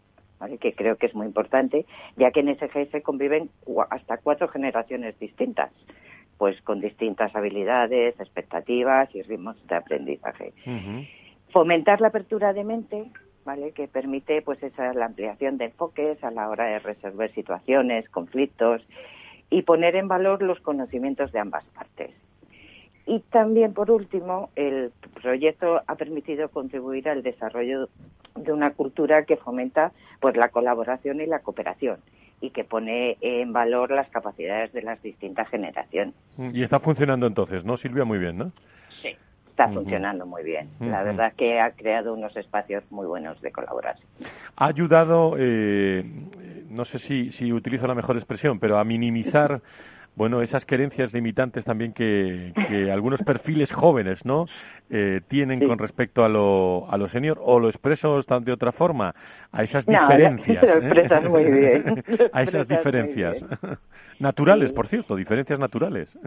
[0.61, 3.49] que creo que es muy importante, ya que en SGS conviven
[3.89, 5.71] hasta cuatro generaciones distintas,
[6.37, 10.53] pues con distintas habilidades, expectativas y ritmos de aprendizaje
[11.51, 13.11] fomentar la apertura de mente,
[13.45, 13.71] ¿vale?
[13.71, 18.81] Que permite pues esa la ampliación de enfoques a la hora de resolver situaciones, conflictos
[19.49, 22.11] y poner en valor los conocimientos de ambas partes.
[23.05, 27.89] Y también, por último, el proyecto ha permitido contribuir al desarrollo
[28.35, 31.97] de una cultura que fomenta pues la colaboración y la cooperación
[32.41, 36.13] y que pone en valor las capacidades de las distintas generaciones.
[36.37, 38.05] Y está funcionando entonces, ¿no, Silvia?
[38.05, 38.51] Muy bien, ¿no?
[39.59, 40.69] Está funcionando muy bien.
[40.79, 44.07] La verdad es que ha creado unos espacios muy buenos de colaboración.
[44.55, 46.03] Ha ayudado, eh,
[46.69, 49.61] no sé si, si utilizo la mejor expresión, pero a minimizar
[50.15, 52.53] bueno, esas querencias limitantes también que,
[52.91, 54.45] algunos perfiles jóvenes, ¿no?
[54.89, 59.13] Eh, tienen con respecto a lo, a lo senior, o lo expreso de otra forma,
[59.51, 60.63] a esas diferencias.
[61.21, 62.03] Lo muy bien.
[62.33, 63.45] a esas diferencias.
[64.19, 66.17] naturales, por cierto, diferencias naturales.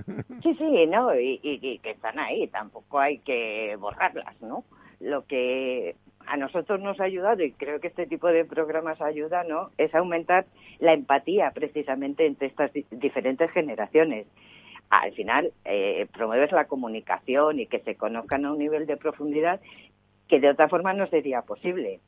[0.43, 1.15] sí, sí, ¿no?
[1.19, 4.65] Y, y que están ahí, tampoco hay que borrarlas, ¿no?
[5.03, 9.45] Lo que a nosotros nos ha ayudado, y creo que este tipo de programas ayuda,
[9.45, 9.71] ¿no?
[9.79, 10.47] Es aumentar
[10.79, 14.27] la empatía precisamente entre estas diferentes generaciones.
[14.91, 19.61] Al final, eh, promueves la comunicación y que se conozcan a un nivel de profundidad
[20.29, 22.01] que de otra forma no sería posible.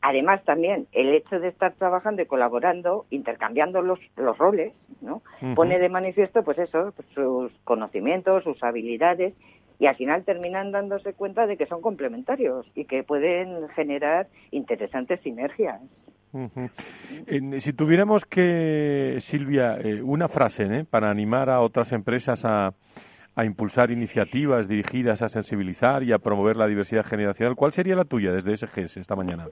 [0.00, 5.22] Además, también el hecho de estar trabajando y colaborando, intercambiando los, los roles, ¿no?
[5.54, 9.34] Pone de manifiesto, pues eso, pues sus conocimientos, sus habilidades
[9.78, 15.20] y al final terminan dándose cuenta de que son complementarios y que pueden generar interesantes
[15.20, 15.80] sinergias.
[17.58, 20.84] si tuviéramos que, Silvia, eh, una frase ¿eh?
[20.88, 22.74] para animar a otras empresas a,
[23.36, 28.04] a impulsar iniciativas dirigidas a sensibilizar y a promover la diversidad generacional, ¿cuál sería la
[28.04, 29.46] tuya desde SGS esta mañana?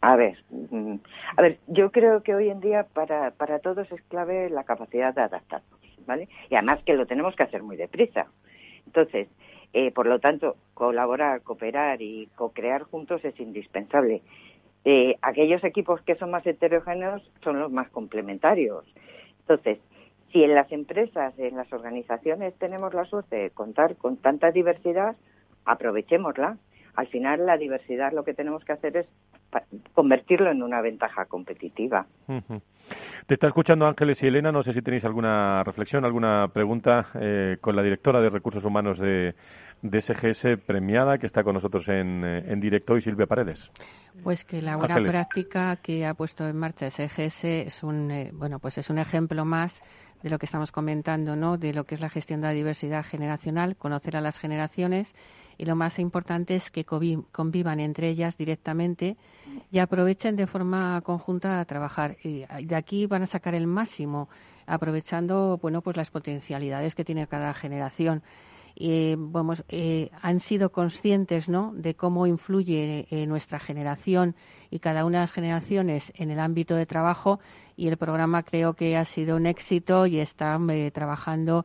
[0.00, 0.94] a ver, mm,
[1.36, 5.14] a ver, yo creo que hoy en día para, para todos es clave la capacidad
[5.14, 6.28] de adaptarnos, ¿vale?
[6.48, 8.26] Y además que lo tenemos que hacer muy deprisa.
[8.86, 9.28] Entonces,
[9.72, 14.22] eh, por lo tanto, colaborar, cooperar y co-crear juntos es indispensable.
[14.84, 18.84] Eh, aquellos equipos que son más heterogéneos son los más complementarios.
[19.40, 19.78] Entonces,
[20.32, 25.16] si en las empresas, en las organizaciones tenemos la suerte de contar con tanta diversidad,
[25.64, 26.56] aprovechémosla.
[26.96, 29.06] Al final, la diversidad lo que tenemos que hacer es
[29.92, 32.06] convertirlo en una ventaja competitiva.
[33.26, 34.52] Te está escuchando Ángeles y Elena.
[34.52, 38.98] No sé si tenéis alguna reflexión, alguna pregunta eh, con la directora de Recursos Humanos
[38.98, 39.34] de,
[39.82, 43.70] SGS premiada que está con nosotros en, eh, en directo y Silvia Paredes.
[44.22, 48.58] Pues que la buena práctica que ha puesto en marcha SGS es un eh, bueno
[48.58, 49.82] pues es un ejemplo más
[50.22, 51.58] de lo que estamos comentando, ¿no?
[51.58, 55.14] De lo que es la gestión de la diversidad generacional, conocer a las generaciones
[55.58, 59.16] y lo más importante es que convivan entre ellas directamente
[59.70, 62.16] y aprovechen de forma conjunta a trabajar.
[62.22, 64.28] Y de aquí van a sacar el máximo,
[64.66, 68.22] aprovechando bueno pues las potencialidades que tiene cada generación.
[68.78, 71.72] Y, vamos, eh, han sido conscientes ¿no?
[71.74, 74.34] de cómo influye eh, nuestra generación
[74.70, 77.40] y cada una de las generaciones en el ámbito de trabajo
[77.74, 81.64] y el programa creo que ha sido un éxito y están eh, trabajando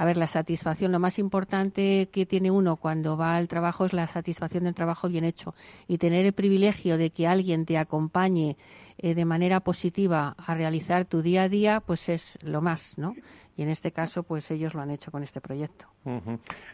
[0.00, 3.92] a ver, la satisfacción, lo más importante que tiene uno cuando va al trabajo es
[3.92, 5.52] la satisfacción del trabajo bien hecho
[5.88, 8.56] y tener el privilegio de que alguien te acompañe
[8.96, 13.14] eh, de manera positiva a realizar tu día a día, pues es lo más, ¿no?
[13.58, 15.84] Y en este caso, pues ellos lo han hecho con este proyecto.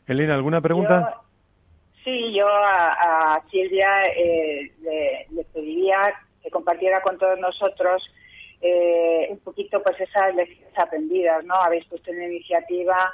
[0.07, 1.17] Elena, ¿alguna pregunta?
[2.05, 4.71] sí, yo a, Silvia eh,
[5.33, 8.09] le pediría que compartiera con todos nosotros
[8.61, 11.55] eh, un poquito pues esas lecciones aprendidas, ¿no?
[11.55, 13.12] Habéis puesto una iniciativa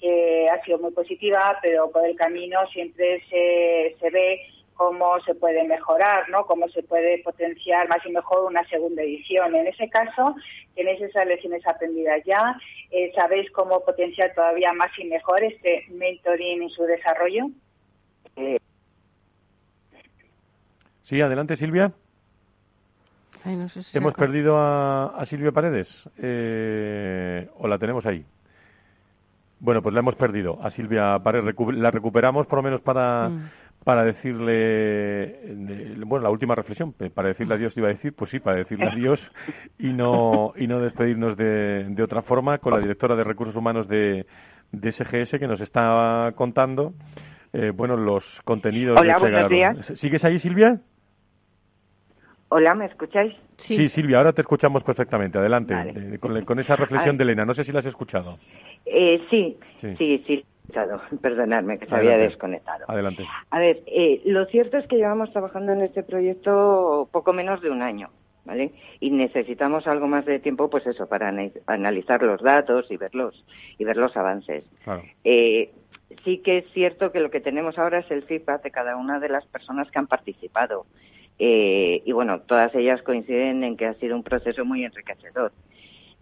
[0.00, 4.40] que ha sido muy positiva, pero por el camino siempre se, se ve
[4.74, 6.44] cómo se puede mejorar, ¿no?
[6.46, 9.54] Cómo se puede potenciar más y mejor una segunda edición.
[9.54, 10.34] En ese caso,
[10.74, 12.58] tenéis esas lecciones aprendidas ya.
[12.90, 17.46] Eh, ¿Sabéis cómo potenciar todavía más y mejor este mentoring en su desarrollo?
[21.04, 21.92] Sí, adelante, Silvia.
[23.92, 26.08] ¿Hemos perdido a, Silvia Paredes?
[26.18, 28.24] Eh, ¿O la tenemos ahí?
[29.60, 30.58] Bueno, pues la hemos perdido.
[30.62, 33.50] A Silvia Paredes la recuperamos por lo menos para, mm.
[33.84, 35.40] para decirle,
[36.06, 38.86] bueno, la última reflexión, para decirle adiós, te iba a decir, pues sí, para decirle
[38.86, 39.30] adiós
[39.78, 43.88] y no, y no despedirnos de, de otra forma con la directora de Recursos Humanos
[43.88, 44.26] de,
[44.72, 46.94] de SGS que nos está contando,
[47.52, 49.92] eh, bueno, los contenidos Hola, buenos días.
[49.94, 50.80] ¿Sigues ahí, Silvia?
[52.56, 53.34] Hola, ¿me escucháis?
[53.56, 53.88] Sí.
[53.88, 55.38] Silvia, ahora te escuchamos perfectamente.
[55.38, 57.44] Adelante, eh, con, esa reflexión de Elena.
[57.44, 58.38] No sé si la has escuchado.
[58.86, 61.02] Eh, sí, sí, sí, sí, escuchado.
[61.20, 62.84] Perdonadme, que se había desconectado.
[62.86, 63.26] Adelante.
[63.50, 67.70] A ver, eh, lo cierto es que llevamos trabajando en este proyecto poco menos de
[67.70, 68.10] un año.
[68.44, 68.70] ¿Vale?
[69.00, 71.34] Y necesitamos algo más de tiempo, pues eso, para
[71.66, 73.44] analizar los datos y verlos
[73.78, 74.62] y ver los avances.
[74.84, 75.02] Claro.
[75.24, 79.18] sí que es cierto que lo que tenemos ahora es el feedback de cada una
[79.18, 80.86] de las personas que han participado.
[81.38, 85.52] Eh, y bueno, todas ellas coinciden en que ha sido un proceso muy enriquecedor.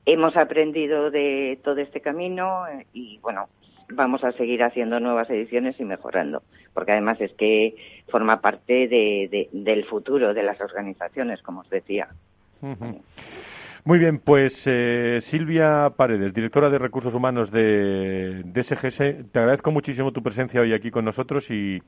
[0.07, 3.49] Hemos aprendido de todo este camino eh, y bueno,
[3.91, 6.43] vamos a seguir haciendo nuevas ediciones y mejorando,
[6.75, 7.77] porque además es que
[8.09, 12.09] forma parte de, del futuro de las organizaciones, como os decía.
[13.85, 19.73] Muy bien, pues eh, Silvia Paredes, directora de Recursos Humanos de, de SGS, te agradezco
[19.73, 21.81] muchísimo tu presencia hoy aquí con nosotros y,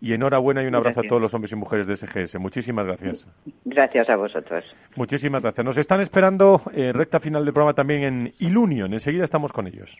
[0.00, 2.38] y enhorabuena y un abrazo a todos los hombres y mujeres de SGS.
[2.38, 3.26] Muchísimas gracias.
[3.64, 4.64] Gracias a vosotros.
[4.96, 5.64] Muchísimas gracias.
[5.64, 8.92] Nos están esperando eh, recta final del programa también en Ilunion.
[8.92, 9.96] Enseguida estamos con ellos.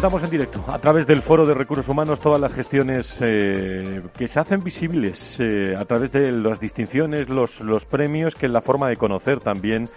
[0.00, 4.28] Contamos en directo, a través del Foro de Recursos Humanos, todas las gestiones eh, que
[4.28, 8.60] se hacen visibles eh, a través de las distinciones, los, los premios, que es la
[8.60, 9.88] forma de conocer también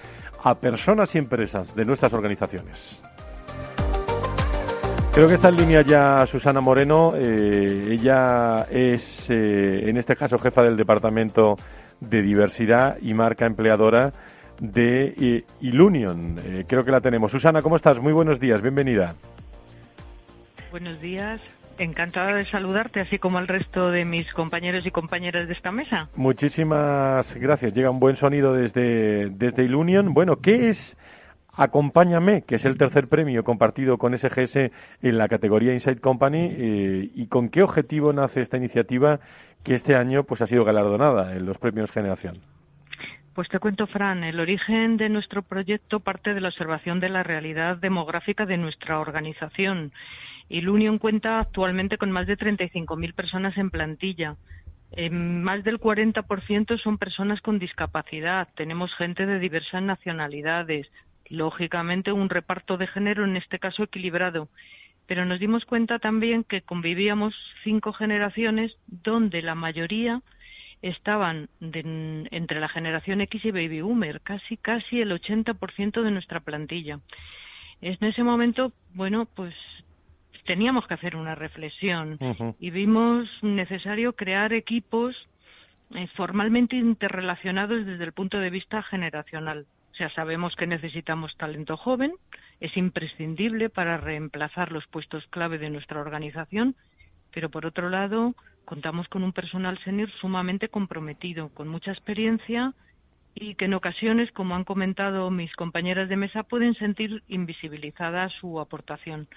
[0.43, 2.99] a personas y empresas de nuestras organizaciones.
[5.13, 7.13] Creo que está en línea ya Susana Moreno.
[7.15, 11.57] Eh, ella es, en este caso, jefa del Departamento
[11.99, 14.11] de Diversidad y Marca Empleadora
[14.59, 16.65] de Ilunion.
[16.67, 17.31] creo que la tenemos.
[17.31, 17.99] Susana, ¿cómo estás?
[17.99, 19.13] Muy buenos días, bienvenida.
[20.71, 21.41] Buenos días.
[21.77, 26.07] Encantada de saludarte, así como al resto de mis compañeros y compañeras de esta mesa.
[26.15, 27.73] Muchísimas gracias.
[27.73, 30.13] Llega un buen sonido desde, desde Ilunion.
[30.13, 30.97] Bueno, ¿qué es
[31.53, 36.47] Acompáñame, que es el tercer premio compartido con SGS en la categoría Inside Company?
[36.57, 39.19] Eh, ¿Y con qué objetivo nace esta iniciativa
[39.63, 42.39] que este año pues, ha sido galardonada en los premios Generación?
[43.35, 47.23] Pues te cuento, Fran, el origen de nuestro proyecto parte de la observación de la
[47.23, 49.91] realidad demográfica de nuestra organización
[50.49, 54.35] y Union cuenta actualmente con más de 35.000 personas en plantilla.
[54.93, 58.49] Eh, más del 40% son personas con discapacidad.
[58.55, 60.87] Tenemos gente de diversas nacionalidades.
[61.29, 64.49] Lógicamente, un reparto de género, en este caso, equilibrado.
[65.07, 67.33] Pero nos dimos cuenta también que convivíamos
[67.63, 70.21] cinco generaciones donde la mayoría
[70.81, 76.99] estaban entre la generación X y Baby Boomer, casi, casi el 80% de nuestra plantilla.
[77.81, 79.53] En ese momento, bueno, pues
[80.45, 82.17] teníamos que hacer una reflexión
[82.59, 85.15] y vimos necesario crear equipos
[85.93, 89.65] eh, formalmente interrelacionados desde el punto de vista generacional.
[89.91, 92.13] O sea, sabemos que necesitamos talento joven,
[92.59, 96.75] es imprescindible para reemplazar los puestos clave de nuestra organización,
[97.33, 98.33] pero por otro lado,
[98.65, 102.73] contamos con un personal senior sumamente comprometido, con mucha experiencia
[103.33, 108.59] y que en ocasiones, como han comentado mis compañeras de mesa, pueden sentir invisibilizada su
[108.59, 109.27] aportación.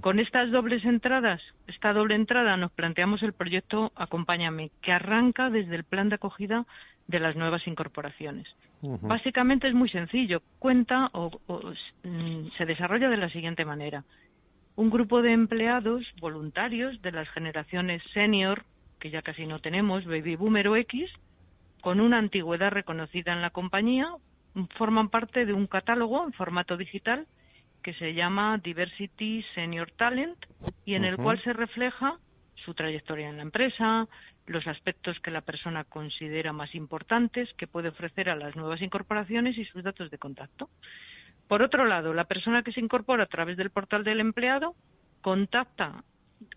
[0.00, 5.76] Con estas dobles entradas, esta doble entrada, nos planteamos el proyecto Acompáñame, que arranca desde
[5.76, 6.66] el plan de acogida
[7.06, 8.46] de las nuevas incorporaciones.
[8.82, 10.42] Básicamente es muy sencillo.
[10.58, 11.30] Cuenta o,
[12.02, 14.04] mm, se desarrolla de la siguiente manera.
[14.74, 18.64] Un grupo de empleados voluntarios de las generaciones senior,
[19.00, 21.10] que ya casi no tenemos, baby boomer o X,
[21.86, 24.08] con una antigüedad reconocida en la compañía,
[24.76, 27.28] forman parte de un catálogo en formato digital
[27.80, 30.36] que se llama Diversity Senior Talent
[30.84, 32.18] y en el cual se refleja
[32.56, 34.08] su trayectoria en la empresa,
[34.46, 39.56] los aspectos que la persona considera más importantes que puede ofrecer a las nuevas incorporaciones
[39.56, 40.68] y sus datos de contacto.
[41.46, 44.74] Por otro lado, la persona que se incorpora a través del portal del empleado
[45.20, 46.02] contacta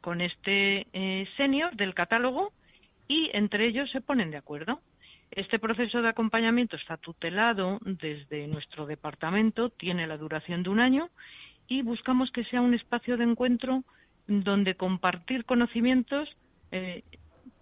[0.01, 2.51] con este eh, senior del catálogo
[3.07, 4.81] y entre ellos se ponen de acuerdo.
[5.31, 11.09] Este proceso de acompañamiento está tutelado desde nuestro departamento, tiene la duración de un año
[11.67, 13.83] y buscamos que sea un espacio de encuentro
[14.27, 16.29] donde compartir conocimientos
[16.71, 17.03] eh,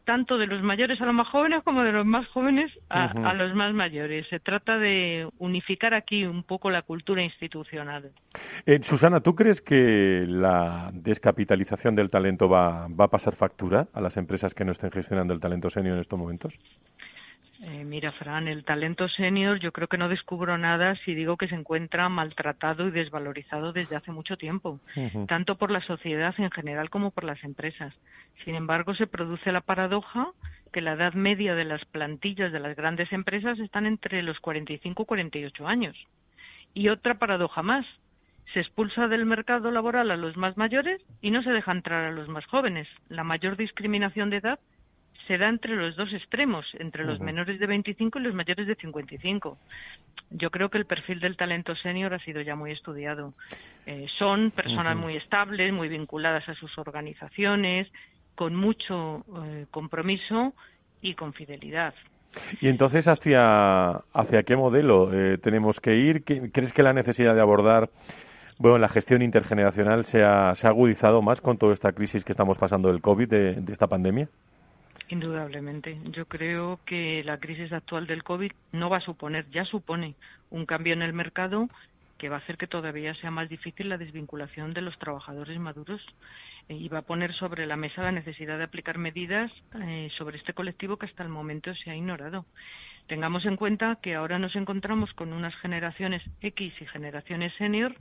[0.07, 3.53] tanto de los mayores a los más jóvenes como de los más jóvenes a, los
[3.53, 4.25] más mayores.
[4.29, 8.11] Se trata de unificar aquí un poco la cultura institucional.
[8.65, 13.99] Eh, Susana, ¿tú crees que la descapitalización del talento va, va a pasar factura a
[13.99, 16.53] las empresas que no estén gestionando el talento senior en estos momentos?
[17.59, 21.47] Eh, mira, Fran, el talento senior yo creo que no descubro nada si digo que
[21.47, 24.79] se encuentra maltratado y desvalorizado desde hace mucho tiempo,
[25.27, 27.95] tanto por la sociedad en general como por las empresas.
[28.45, 30.27] Sin embargo, se produce la paradoja
[30.71, 35.01] que la edad media de las plantillas de las grandes empresas están entre los 45
[35.01, 35.95] y 48 años.
[36.75, 37.87] Y otra paradoja más,
[38.53, 42.11] se expulsa del mercado laboral a los más mayores y no se deja entrar a
[42.11, 42.87] los más jóvenes.
[43.09, 44.59] La mayor discriminación de edad
[45.27, 48.75] se da entre los dos extremos, entre los menores de 25 y los mayores de
[48.75, 49.57] 55.
[50.31, 53.33] Yo creo que el perfil del talento senior ha sido ya muy estudiado.
[53.85, 57.87] Eh, son personas muy estables, muy vinculadas a sus organizaciones,
[58.35, 60.53] con mucho eh, compromiso
[61.01, 61.93] y con fidelidad.
[62.61, 66.23] Y entonces, ¿hacia, hacia qué modelo eh, tenemos que ir?
[66.23, 67.89] ¿Crees que la necesidad de abordar
[68.59, 72.31] bueno, la gestión intergeneracional se ha, se ha agudizado más con toda esta crisis que
[72.31, 74.29] estamos pasando del COVID, de, esta pandemia.
[75.09, 75.97] Indudablemente.
[76.11, 80.15] Yo creo que la crisis actual del COVID no va a suponer, ya supone
[80.49, 81.69] un cambio en el mercado
[82.17, 86.01] que va a hacer que todavía sea más difícil la desvinculación de los trabajadores maduros
[86.67, 89.51] eh, y va a poner sobre la mesa la necesidad de aplicar medidas
[89.81, 92.45] eh, sobre este colectivo que hasta el momento se ha ignorado.
[93.07, 97.95] Tengamos en cuenta que ahora nos encontramos con unas generaciones X y generaciones senior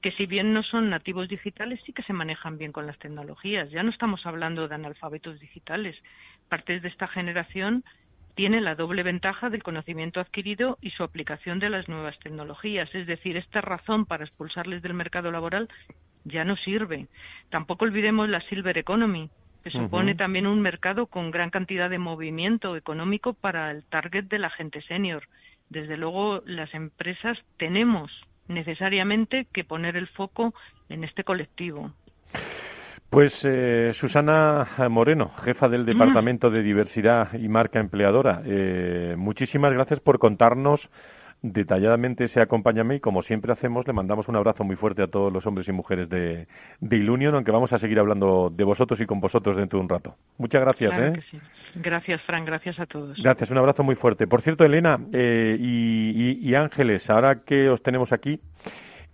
[0.00, 3.70] que si bien no son nativos digitales sí que se manejan bien con las tecnologías.
[3.70, 5.96] Ya no estamos hablando de analfabetos digitales.
[6.48, 7.84] Parte de esta generación
[8.34, 12.88] tiene la doble ventaja del conocimiento adquirido y su aplicación de las nuevas tecnologías.
[12.94, 15.68] Es decir, esta razón para expulsarles del mercado laboral
[16.24, 17.08] ya no sirve.
[17.50, 19.28] Tampoco olvidemos la Silver Economy,
[19.64, 24.38] que supone también un mercado con gran cantidad de movimiento económico para el target de
[24.38, 25.24] la gente senior.
[25.68, 28.10] Desde luego, las empresas tenemos
[28.46, 30.54] necesariamente que poner el foco
[30.88, 31.92] en este colectivo.
[33.10, 40.00] Pues eh, Susana Moreno, jefa del Departamento de Diversidad y Marca Empleadora, eh, muchísimas gracias
[40.00, 40.90] por contarnos
[41.42, 45.32] detalladamente ese acompáñame y como siempre hacemos le mandamos un abrazo muy fuerte a todos
[45.32, 46.48] los hombres y mujeres de,
[46.80, 49.88] de Ilunion, aunque vamos a seguir hablando de vosotros y con vosotros dentro de un
[49.88, 50.16] rato.
[50.36, 50.98] Muchas gracias.
[50.98, 51.12] ¿eh?
[51.76, 53.16] Gracias, Fran, gracias a todos.
[53.22, 54.26] Gracias, un abrazo muy fuerte.
[54.26, 58.40] Por cierto, Elena eh, y, Ángeles, ahora que os tenemos aquí,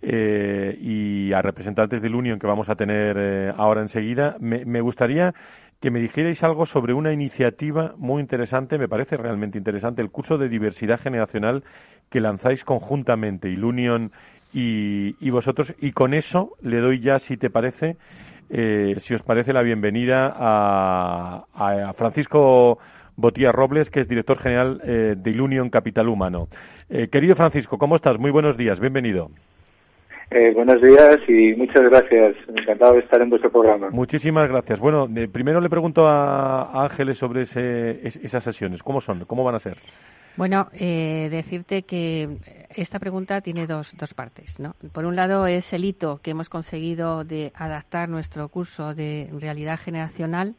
[0.07, 5.33] eh, y a representantes del Union que vamos a tener eh, ahora enseguida, me, gustaría
[5.81, 10.37] que me dijerais algo sobre una iniciativa muy interesante, me parece realmente interesante, el curso
[10.37, 11.63] de diversidad generacional
[12.11, 14.11] que lanzáis conjuntamente, Ilunion
[14.53, 17.97] y, y vosotros, y con eso le doy ya, si te parece,
[18.51, 22.77] eh, si os parece, la bienvenida a, a Francisco
[23.15, 26.47] Botía Robles, que es director general eh, de Ilunion Capital Humano.
[26.87, 28.19] Querido Francisco, ¿cómo estás?
[28.19, 29.31] Muy buenos días, bienvenido.
[30.31, 32.35] Eh, buenos días y muchas gracias.
[32.47, 33.89] Encantado de estar en vuestro programa.
[33.91, 34.79] Muchísimas gracias.
[34.79, 38.81] Bueno, primero le pregunto a, Ángeles sobre esas sesiones.
[38.81, 39.25] ¿Cómo son?
[39.25, 39.77] ¿Cómo van a ser?
[40.35, 42.27] Bueno, eh, decirte que
[42.75, 44.59] esta pregunta tiene dos, dos partes.
[44.59, 44.75] ¿no?
[44.91, 49.79] Por un lado es el hito que hemos conseguido de adaptar nuestro curso de realidad
[49.79, 50.55] generacional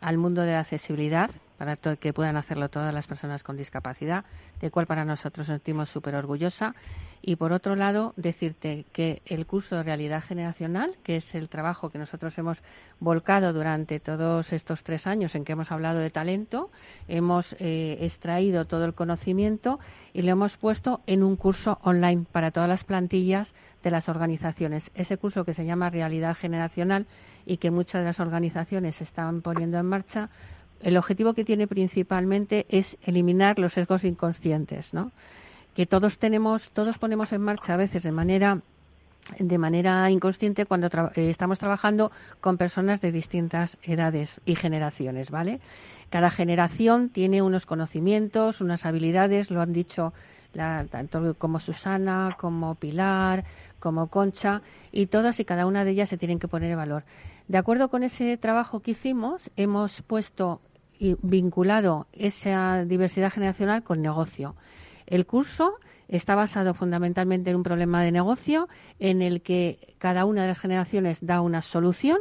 [0.00, 4.24] al mundo de la accesibilidad para que puedan hacerlo todas las personas con discapacidad,
[4.60, 6.74] de cual para nosotros nos sentimos súper orgullosa.
[7.22, 11.90] Y por otro lado, decirte que el curso de realidad generacional, que es el trabajo
[11.90, 12.62] que nosotros hemos
[13.00, 16.70] volcado durante todos estos tres años en que hemos hablado de talento,
[17.08, 19.80] hemos eh, extraído todo el conocimiento
[20.12, 24.90] y lo hemos puesto en un curso online para todas las plantillas de las organizaciones.
[24.94, 27.06] Ese curso que se llama Realidad Generacional
[27.44, 30.28] y que muchas de las organizaciones están poniendo en marcha
[30.80, 35.12] el objetivo que tiene principalmente es eliminar los sesgos inconscientes, ¿no?
[35.74, 38.60] Que todos tenemos, todos ponemos en marcha a veces de manera
[39.38, 45.60] de manera inconsciente cuando eh, estamos trabajando con personas de distintas edades y generaciones, ¿vale?
[46.10, 50.12] Cada generación tiene unos conocimientos, unas habilidades, lo han dicho
[50.90, 53.44] tanto como Susana, como Pilar,
[53.78, 57.04] como Concha, y todas y cada una de ellas se tienen que poner en valor.
[57.48, 60.60] De acuerdo con ese trabajo que hicimos, hemos puesto
[60.98, 64.56] y vinculado esa diversidad generacional con negocio.
[65.06, 65.74] El curso
[66.08, 68.68] está basado fundamentalmente en un problema de negocio
[68.98, 72.18] en el que cada una de las generaciones da una solución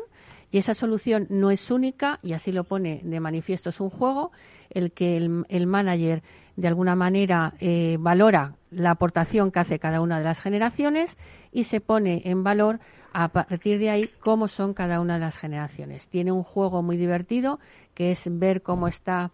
[0.52, 4.32] y esa solución no es única y así lo pone de manifiesto es un juego
[4.70, 6.24] el que el, manager
[6.56, 11.18] de alguna manera eh, valora la aportación que hace cada una de las generaciones
[11.52, 12.80] y se pone en valor
[13.18, 16.10] a partir de ahí cómo son cada una de las generaciones.
[16.10, 17.62] Tiene un juego muy divertido
[17.94, 19.32] que es ver cómo está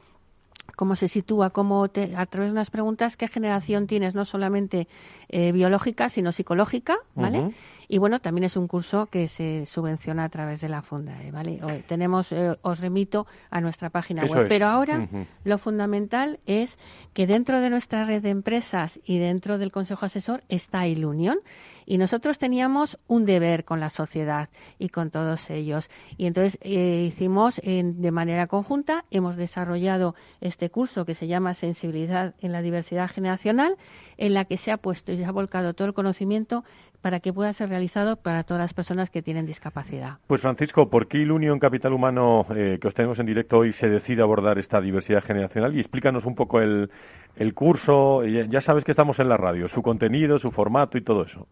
[0.76, 4.88] cómo se sitúa, cómo te, a través de unas preguntas, qué generación tienes, no solamente
[5.30, 7.54] eh, biológica, sino psicológica, ¿vale?
[7.92, 11.30] Y bueno, también es un curso que se subvenciona a través de la Funda, ¿eh?
[11.30, 11.60] ¿vale?
[11.90, 14.48] tenemos, eh, os remito a nuestra página web.
[14.48, 15.10] Pero ahora
[15.44, 16.78] lo fundamental es
[17.14, 21.40] que dentro de nuestra red de empresas y dentro del Consejo Asesor está Ilunion
[21.86, 24.48] y nosotros teníamos un deber con la sociedad
[24.80, 25.90] y con todos ellos.
[26.16, 32.36] Y entonces eh, hicimos de manera conjunta, hemos desarrollado este curso que se llama Sensibilidad
[32.40, 33.76] en la Diversidad Generacional,
[34.18, 36.64] en la que se ha puesto y se ha volcado todo el conocimiento
[37.02, 40.18] para que pueda ser realizado para todas las personas que tienen discapacidad.
[40.28, 43.90] Pues Francisco, ¿por qué Ilunion Capital Humano, eh, que os tenemos en directo hoy, se
[43.90, 45.76] decide abordar esta diversidad generacional?
[45.76, 46.90] Y explícanos un poco el,
[47.36, 48.24] el curso.
[48.24, 51.48] Ya sabes que estamos en la radio, su contenido, su formato y todo eso.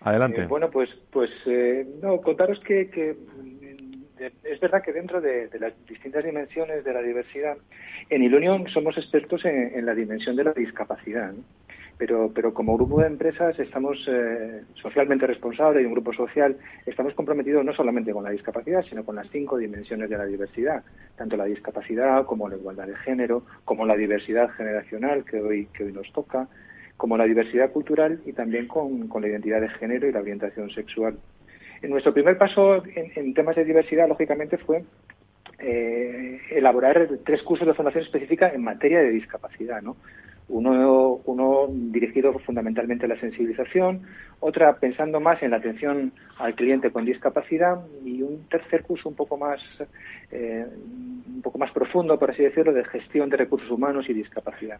[0.00, 0.42] Adelante.
[0.42, 3.16] Eh, bueno, pues, pues eh, no, contaros que, que
[4.44, 7.56] es verdad que dentro de, las distintas dimensiones de la diversidad,
[8.08, 11.32] en Ilunion somos expertos en, la dimensión de la discapacidad.
[12.00, 17.12] Pero, pero como grupo de empresas estamos eh, socialmente responsables y un grupo social estamos
[17.12, 20.82] comprometidos no solamente con la discapacidad, sino con las cinco dimensiones de la diversidad,
[21.16, 25.84] tanto la discapacidad como la igualdad de género, como la diversidad generacional que hoy, que
[25.84, 26.48] hoy nos toca,
[26.96, 30.70] como la diversidad cultural y también con, con la identidad de género y la orientación
[30.70, 31.18] sexual.
[31.82, 34.84] En nuestro primer paso en, temas de diversidad, lógicamente, fue
[35.58, 39.98] eh, elaborar tres cursos de formación específica en materia de discapacidad, ¿no?
[40.52, 44.02] Uno, uno dirigido fundamentalmente a la sensibilización,
[44.40, 49.14] otra pensando más en la atención al cliente con discapacidad y un tercer curso un
[49.14, 49.60] poco más
[50.32, 50.66] eh,
[51.26, 54.78] un poco más profundo, por así decirlo, de gestión de recursos humanos y discapacidad.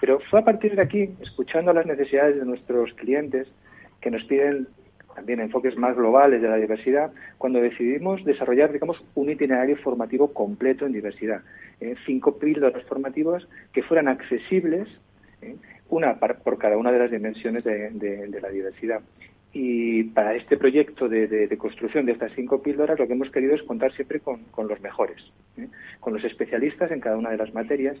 [0.00, 3.48] Pero fue a partir de aquí, escuchando las necesidades de nuestros clientes,
[4.00, 4.66] que nos piden
[5.14, 10.86] también enfoques más globales de la diversidad, cuando decidimos desarrollar, digamos, un itinerario formativo completo
[10.86, 11.42] en diversidad.
[11.80, 11.94] ¿eh?
[12.06, 14.88] cinco píldoras formativas que fueran accesibles,
[15.42, 15.56] ¿eh?
[15.88, 19.02] una por cada una de las dimensiones de la diversidad.
[19.54, 23.62] Y para este proyecto de, construcción de estas cinco píldoras lo que hemos querido es
[23.62, 25.22] contar siempre con, los mejores,
[25.58, 25.68] ¿eh?
[26.00, 27.98] con los especialistas en cada una de las materias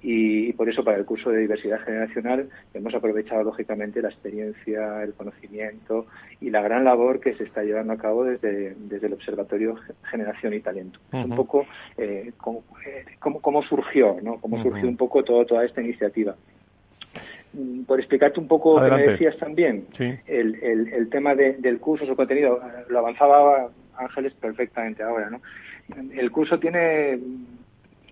[0.00, 5.12] y, por eso para el curso de diversidad generacional hemos aprovechado lógicamente la experiencia, el
[5.12, 6.06] conocimiento
[6.40, 9.76] y la gran labor que se está llevando a cabo desde, desde el Observatorio
[10.10, 10.98] Generación y Talento.
[11.12, 11.66] Es un poco
[11.98, 12.32] eh,
[12.86, 14.40] eh, cómo, surgió, ¿no?
[14.40, 16.36] cómo surgió un poco todo, toda esta iniciativa.
[17.56, 19.86] Mm, por explicarte un poco lo que me decías también,
[20.26, 25.40] el, el, tema del curso, su contenido, lo avanzaba Ángeles perfectamente ahora, ¿no?
[26.12, 27.18] El curso tiene,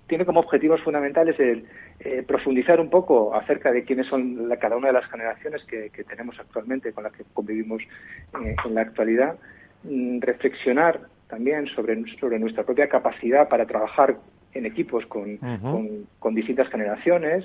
[0.07, 1.67] tiene como objetivos fundamentales el
[2.01, 6.41] eh, profundizar un poco acerca de quiénes son cada una de las generaciones que, tenemos
[6.41, 9.37] actualmente, con las que convivimos eh, en la actualidad,
[9.83, 14.17] mm, reflexionar también sobre, sobre nuestra propia capacidad para trabajar
[14.55, 15.37] en equipos con,
[16.19, 17.45] con distintas generaciones,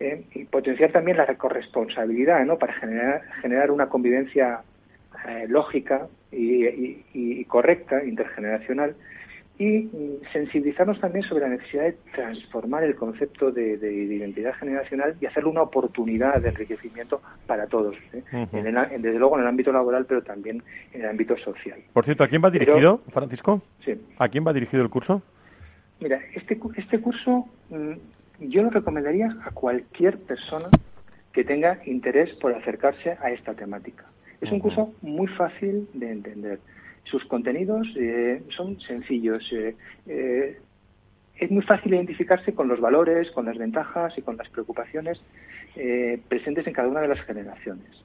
[0.00, 2.58] eh, y potenciar también la corresponsabilidad ¿no?
[2.58, 4.62] para generar, generar una convivencia
[5.28, 8.96] eh, lógica y, correcta, intergeneracional,
[9.56, 15.26] y mm, sensibilizarnos también sobre la necesidad de transformar el concepto de, identidad generacional y
[15.26, 18.48] hacerlo una oportunidad de enriquecimiento para todos, ¿eh?
[18.50, 20.60] desde luego en el ámbito laboral, pero también
[20.92, 21.78] en el ámbito social.
[21.92, 23.62] Por cierto, ¿a quién va dirigido, Francisco?
[23.84, 23.94] Sí.
[24.18, 25.22] ¿A quién va dirigido el curso?
[26.00, 27.92] Mira, este, este curso mm,
[28.40, 30.68] yo lo recomendaría a cualquier persona
[31.32, 34.04] que tenga interés por acercarse a esta temática.
[34.40, 36.60] Es un curso muy fácil de entender.
[37.04, 39.42] Sus contenidos eh, son sencillos.
[39.52, 39.74] Eh,
[40.06, 40.58] eh,
[41.36, 45.20] es muy fácil identificarse con los valores, con las ventajas y con las preocupaciones
[46.28, 48.04] presentes en cada una de las generaciones.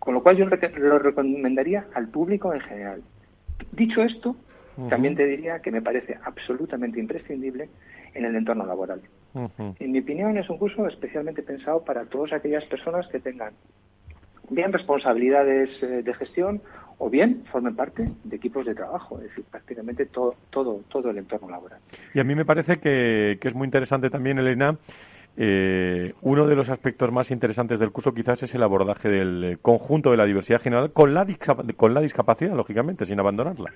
[0.00, 3.02] Con lo cual yo lo recomendaría al público en general.
[3.70, 4.36] Dicho esto,
[4.88, 7.68] también te diría que me parece absolutamente imprescindible
[8.12, 9.00] en el entorno laboral.
[9.78, 13.52] En mi opinión, es un curso especialmente pensado para todas aquellas personas que tengan
[14.50, 16.60] bien responsabilidades eh, de gestión
[16.98, 21.18] o bien formen parte de equipos de trabajo, es decir, prácticamente todo, todo, todo el
[21.18, 21.78] entorno laboral.
[22.14, 24.76] Y a mí me parece que, es muy interesante también, Elena,
[25.36, 30.10] eh, uno de los aspectos más interesantes del curso quizás es el abordaje del conjunto
[30.10, 31.26] de la diversidad general con la,
[31.76, 33.72] con la discapacidad, lógicamente, sin abandonarla.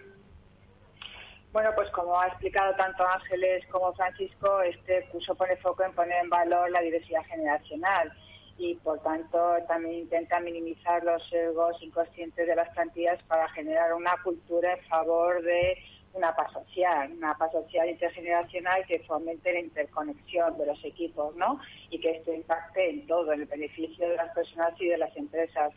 [1.52, 6.22] Bueno, pues como ha explicado tanto Ángeles como Francisco, este curso pone foco en poner
[6.22, 8.12] en valor la diversidad generacional
[8.56, 14.16] y por tanto también intenta minimizar los egos inconscientes de las plantillas para generar una
[14.22, 15.76] cultura en favor de
[16.12, 21.60] una paz social, una paz social intergeneracional que fomente la interconexión de los equipos, ¿no?
[21.90, 25.16] Y que esto impacte en todo, en el beneficio de las personas y de las
[25.16, 25.72] empresas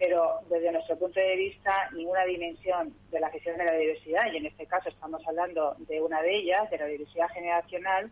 [0.00, 4.38] pero desde nuestro punto de vista ninguna dimensión de la gestión de la diversidad, y
[4.38, 8.10] en este caso estamos hablando de una de ellas, de la diversidad generacional,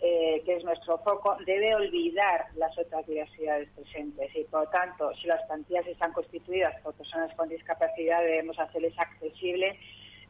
[0.00, 5.12] eh, que es nuestro foco, debe olvidar las otras diversidades presentes y por lo tanto,
[5.16, 9.76] si las plantillas están constituidas por personas con discapacidad, debemos hacerles accesible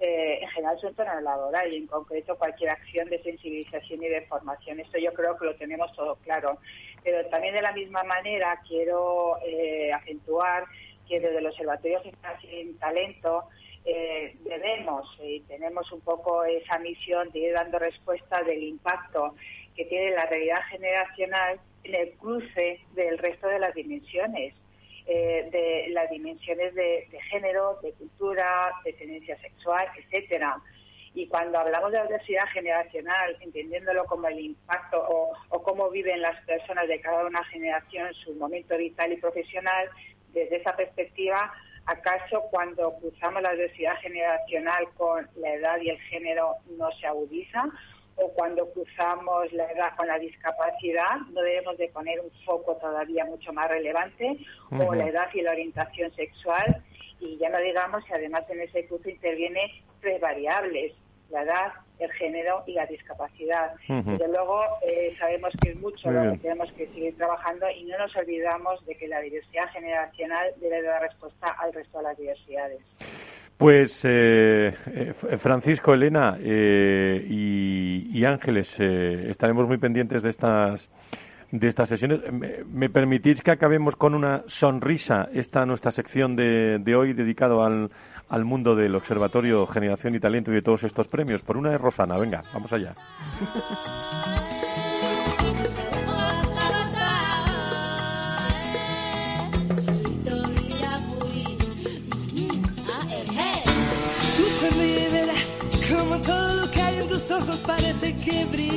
[0.00, 4.22] eh, en general su entorno laboral y en concreto cualquier acción de sensibilización y de
[4.22, 4.80] formación.
[4.80, 6.58] Esto yo creo que lo tenemos todo claro.
[7.02, 10.64] Pero también de la misma manera quiero eh, acentuar
[11.08, 13.44] que desde el Observatorio Sin Talento
[13.84, 19.34] eh, debemos y tenemos un poco esa misión de ir dando respuesta del impacto
[19.76, 24.54] que tiene la realidad generacional en el cruce del resto de las dimensiones,
[25.06, 30.56] eh, de las dimensiones de, género, de cultura, de tendencia sexual, etcétera.
[31.12, 35.04] Y cuando hablamos de diversidad generacional, entendiéndolo como el impacto
[35.50, 39.88] o, cómo viven las personas de cada una generación en su momento vital y profesional,
[40.34, 41.52] desde esa perspectiva,
[41.86, 47.64] ¿acaso cuando cruzamos la diversidad generacional con la edad y el género no se agudiza?
[48.16, 53.24] o cuando cruzamos la edad con la discapacidad, no debemos de poner un foco todavía
[53.24, 54.38] mucho más relevante,
[54.70, 56.82] o la edad y la orientación sexual,
[57.20, 60.92] y ya no digamos que además en ese cruce interviene tres variables,
[61.30, 63.72] la edad, el género y la discapacidad.
[63.88, 67.98] Desde luego eh, sabemos que es mucho lo que tenemos que seguir trabajando y no
[67.98, 72.80] nos olvidamos de que la diversidad generacional debe dar respuesta al resto de las diversidades.
[73.56, 80.90] Pues eh, eh, Francisco, Elena y, Ángeles, estaremos muy pendientes de estas
[81.52, 82.20] de estas sesiones.
[82.66, 87.90] ¿Me, permitís que acabemos con una sonrisa esta nuestra sección de, de hoy dedicado al,
[88.28, 91.42] al mundo del Observatorio Generación y Talento y de todos estos premios.
[91.42, 92.94] Por una es Rosana, venga, vamos allá.
[104.36, 108.73] Tú como todo lo que hay en tus ojos parece que.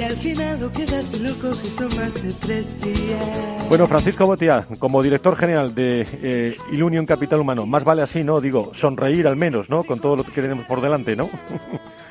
[0.00, 3.68] Y al final lo quedas loco que son más de tres días.
[3.68, 8.40] Bueno, Francisco Botia, como director general de eh, Ilunion Capital Humano, más vale así, ¿no?
[8.40, 9.84] Digo, sonreír al menos, ¿no?
[9.84, 11.28] Con todo lo que tenemos por delante, ¿no?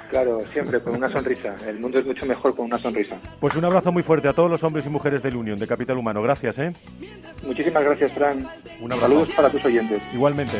[0.10, 1.56] Claro, siempre con una sonrisa.
[1.68, 3.16] El mundo es mucho mejor con una sonrisa.
[3.40, 6.00] Pues un abrazo muy fuerte a todos los hombres y mujeres del Unión, de Capital
[6.00, 6.24] Humano.
[6.24, 6.74] Gracias, ¿eh?
[7.46, 8.40] Muchísimas gracias, Fran.
[8.82, 9.02] Un abrazo.
[9.02, 10.02] Saludos para tus oyentes.
[10.12, 10.58] Igualmente.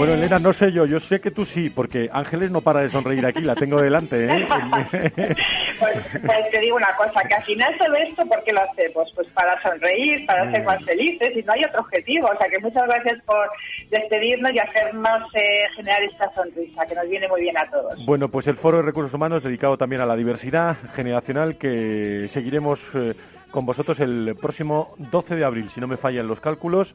[0.00, 2.88] Bueno, Elena, no sé yo, yo sé que tú sí, porque Ángeles no para de
[2.88, 4.46] sonreír aquí, la tengo delante, ¿eh?
[5.78, 5.94] pues,
[6.24, 9.12] pues, te digo una cosa, que al final todo esto, ¿por qué lo hacemos?
[9.14, 12.28] Pues para sonreír, para ser más felices, y no hay otro objetivo.
[12.28, 13.50] O sea que muchas gracias por
[13.90, 18.06] despedirnos y hacernos eh, generar esta sonrisa, que nos viene muy bien a todos.
[18.06, 22.82] Bueno, pues el Foro de Recursos Humanos dedicado también a la diversidad generacional, que seguiremos
[22.94, 23.12] eh,
[23.50, 26.94] con vosotros el próximo 12 de abril, si no me fallan los cálculos.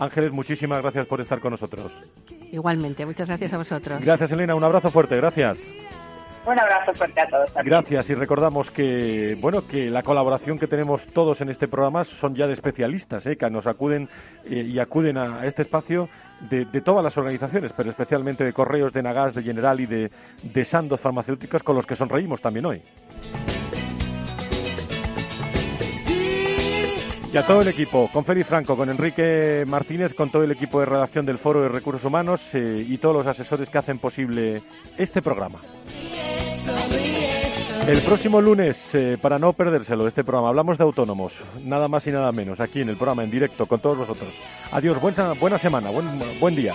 [0.00, 1.92] Ángeles, muchísimas gracias por estar con nosotros.
[2.52, 4.00] Igualmente, muchas gracias a vosotros.
[4.00, 4.54] Gracias, Elena.
[4.54, 5.16] Un abrazo fuerte.
[5.16, 5.58] Gracias.
[6.46, 7.52] Un abrazo fuerte a todos.
[7.64, 12.34] Gracias y recordamos que bueno que la colaboración que tenemos todos en este programa son
[12.34, 13.36] ya de especialistas, ¿eh?
[13.36, 14.08] que nos acuden
[14.46, 16.08] eh, y acuden a este espacio
[16.48, 20.10] de, todas las organizaciones, pero especialmente de Correos, de Nagas, de General y de,
[20.42, 22.82] de Sandos Farmacéuticas con los que sonreímos también hoy.
[27.32, 30.80] Y a todo el equipo, con Félix Franco, con Enrique Martínez, con todo el equipo
[30.80, 34.60] de redacción del Foro de Recursos Humanos eh, y todos los asesores que hacen posible
[34.98, 35.60] este programa.
[37.86, 42.10] El próximo lunes, eh, para no perdérselo, este programa, hablamos de autónomos, nada más y
[42.10, 44.30] nada menos, aquí en el programa, en directo, con todos vosotros.
[44.72, 46.06] Adiós, buena, buena semana, buen,
[46.40, 46.74] buen día.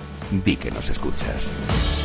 [0.31, 2.00] Di que nos escuchas.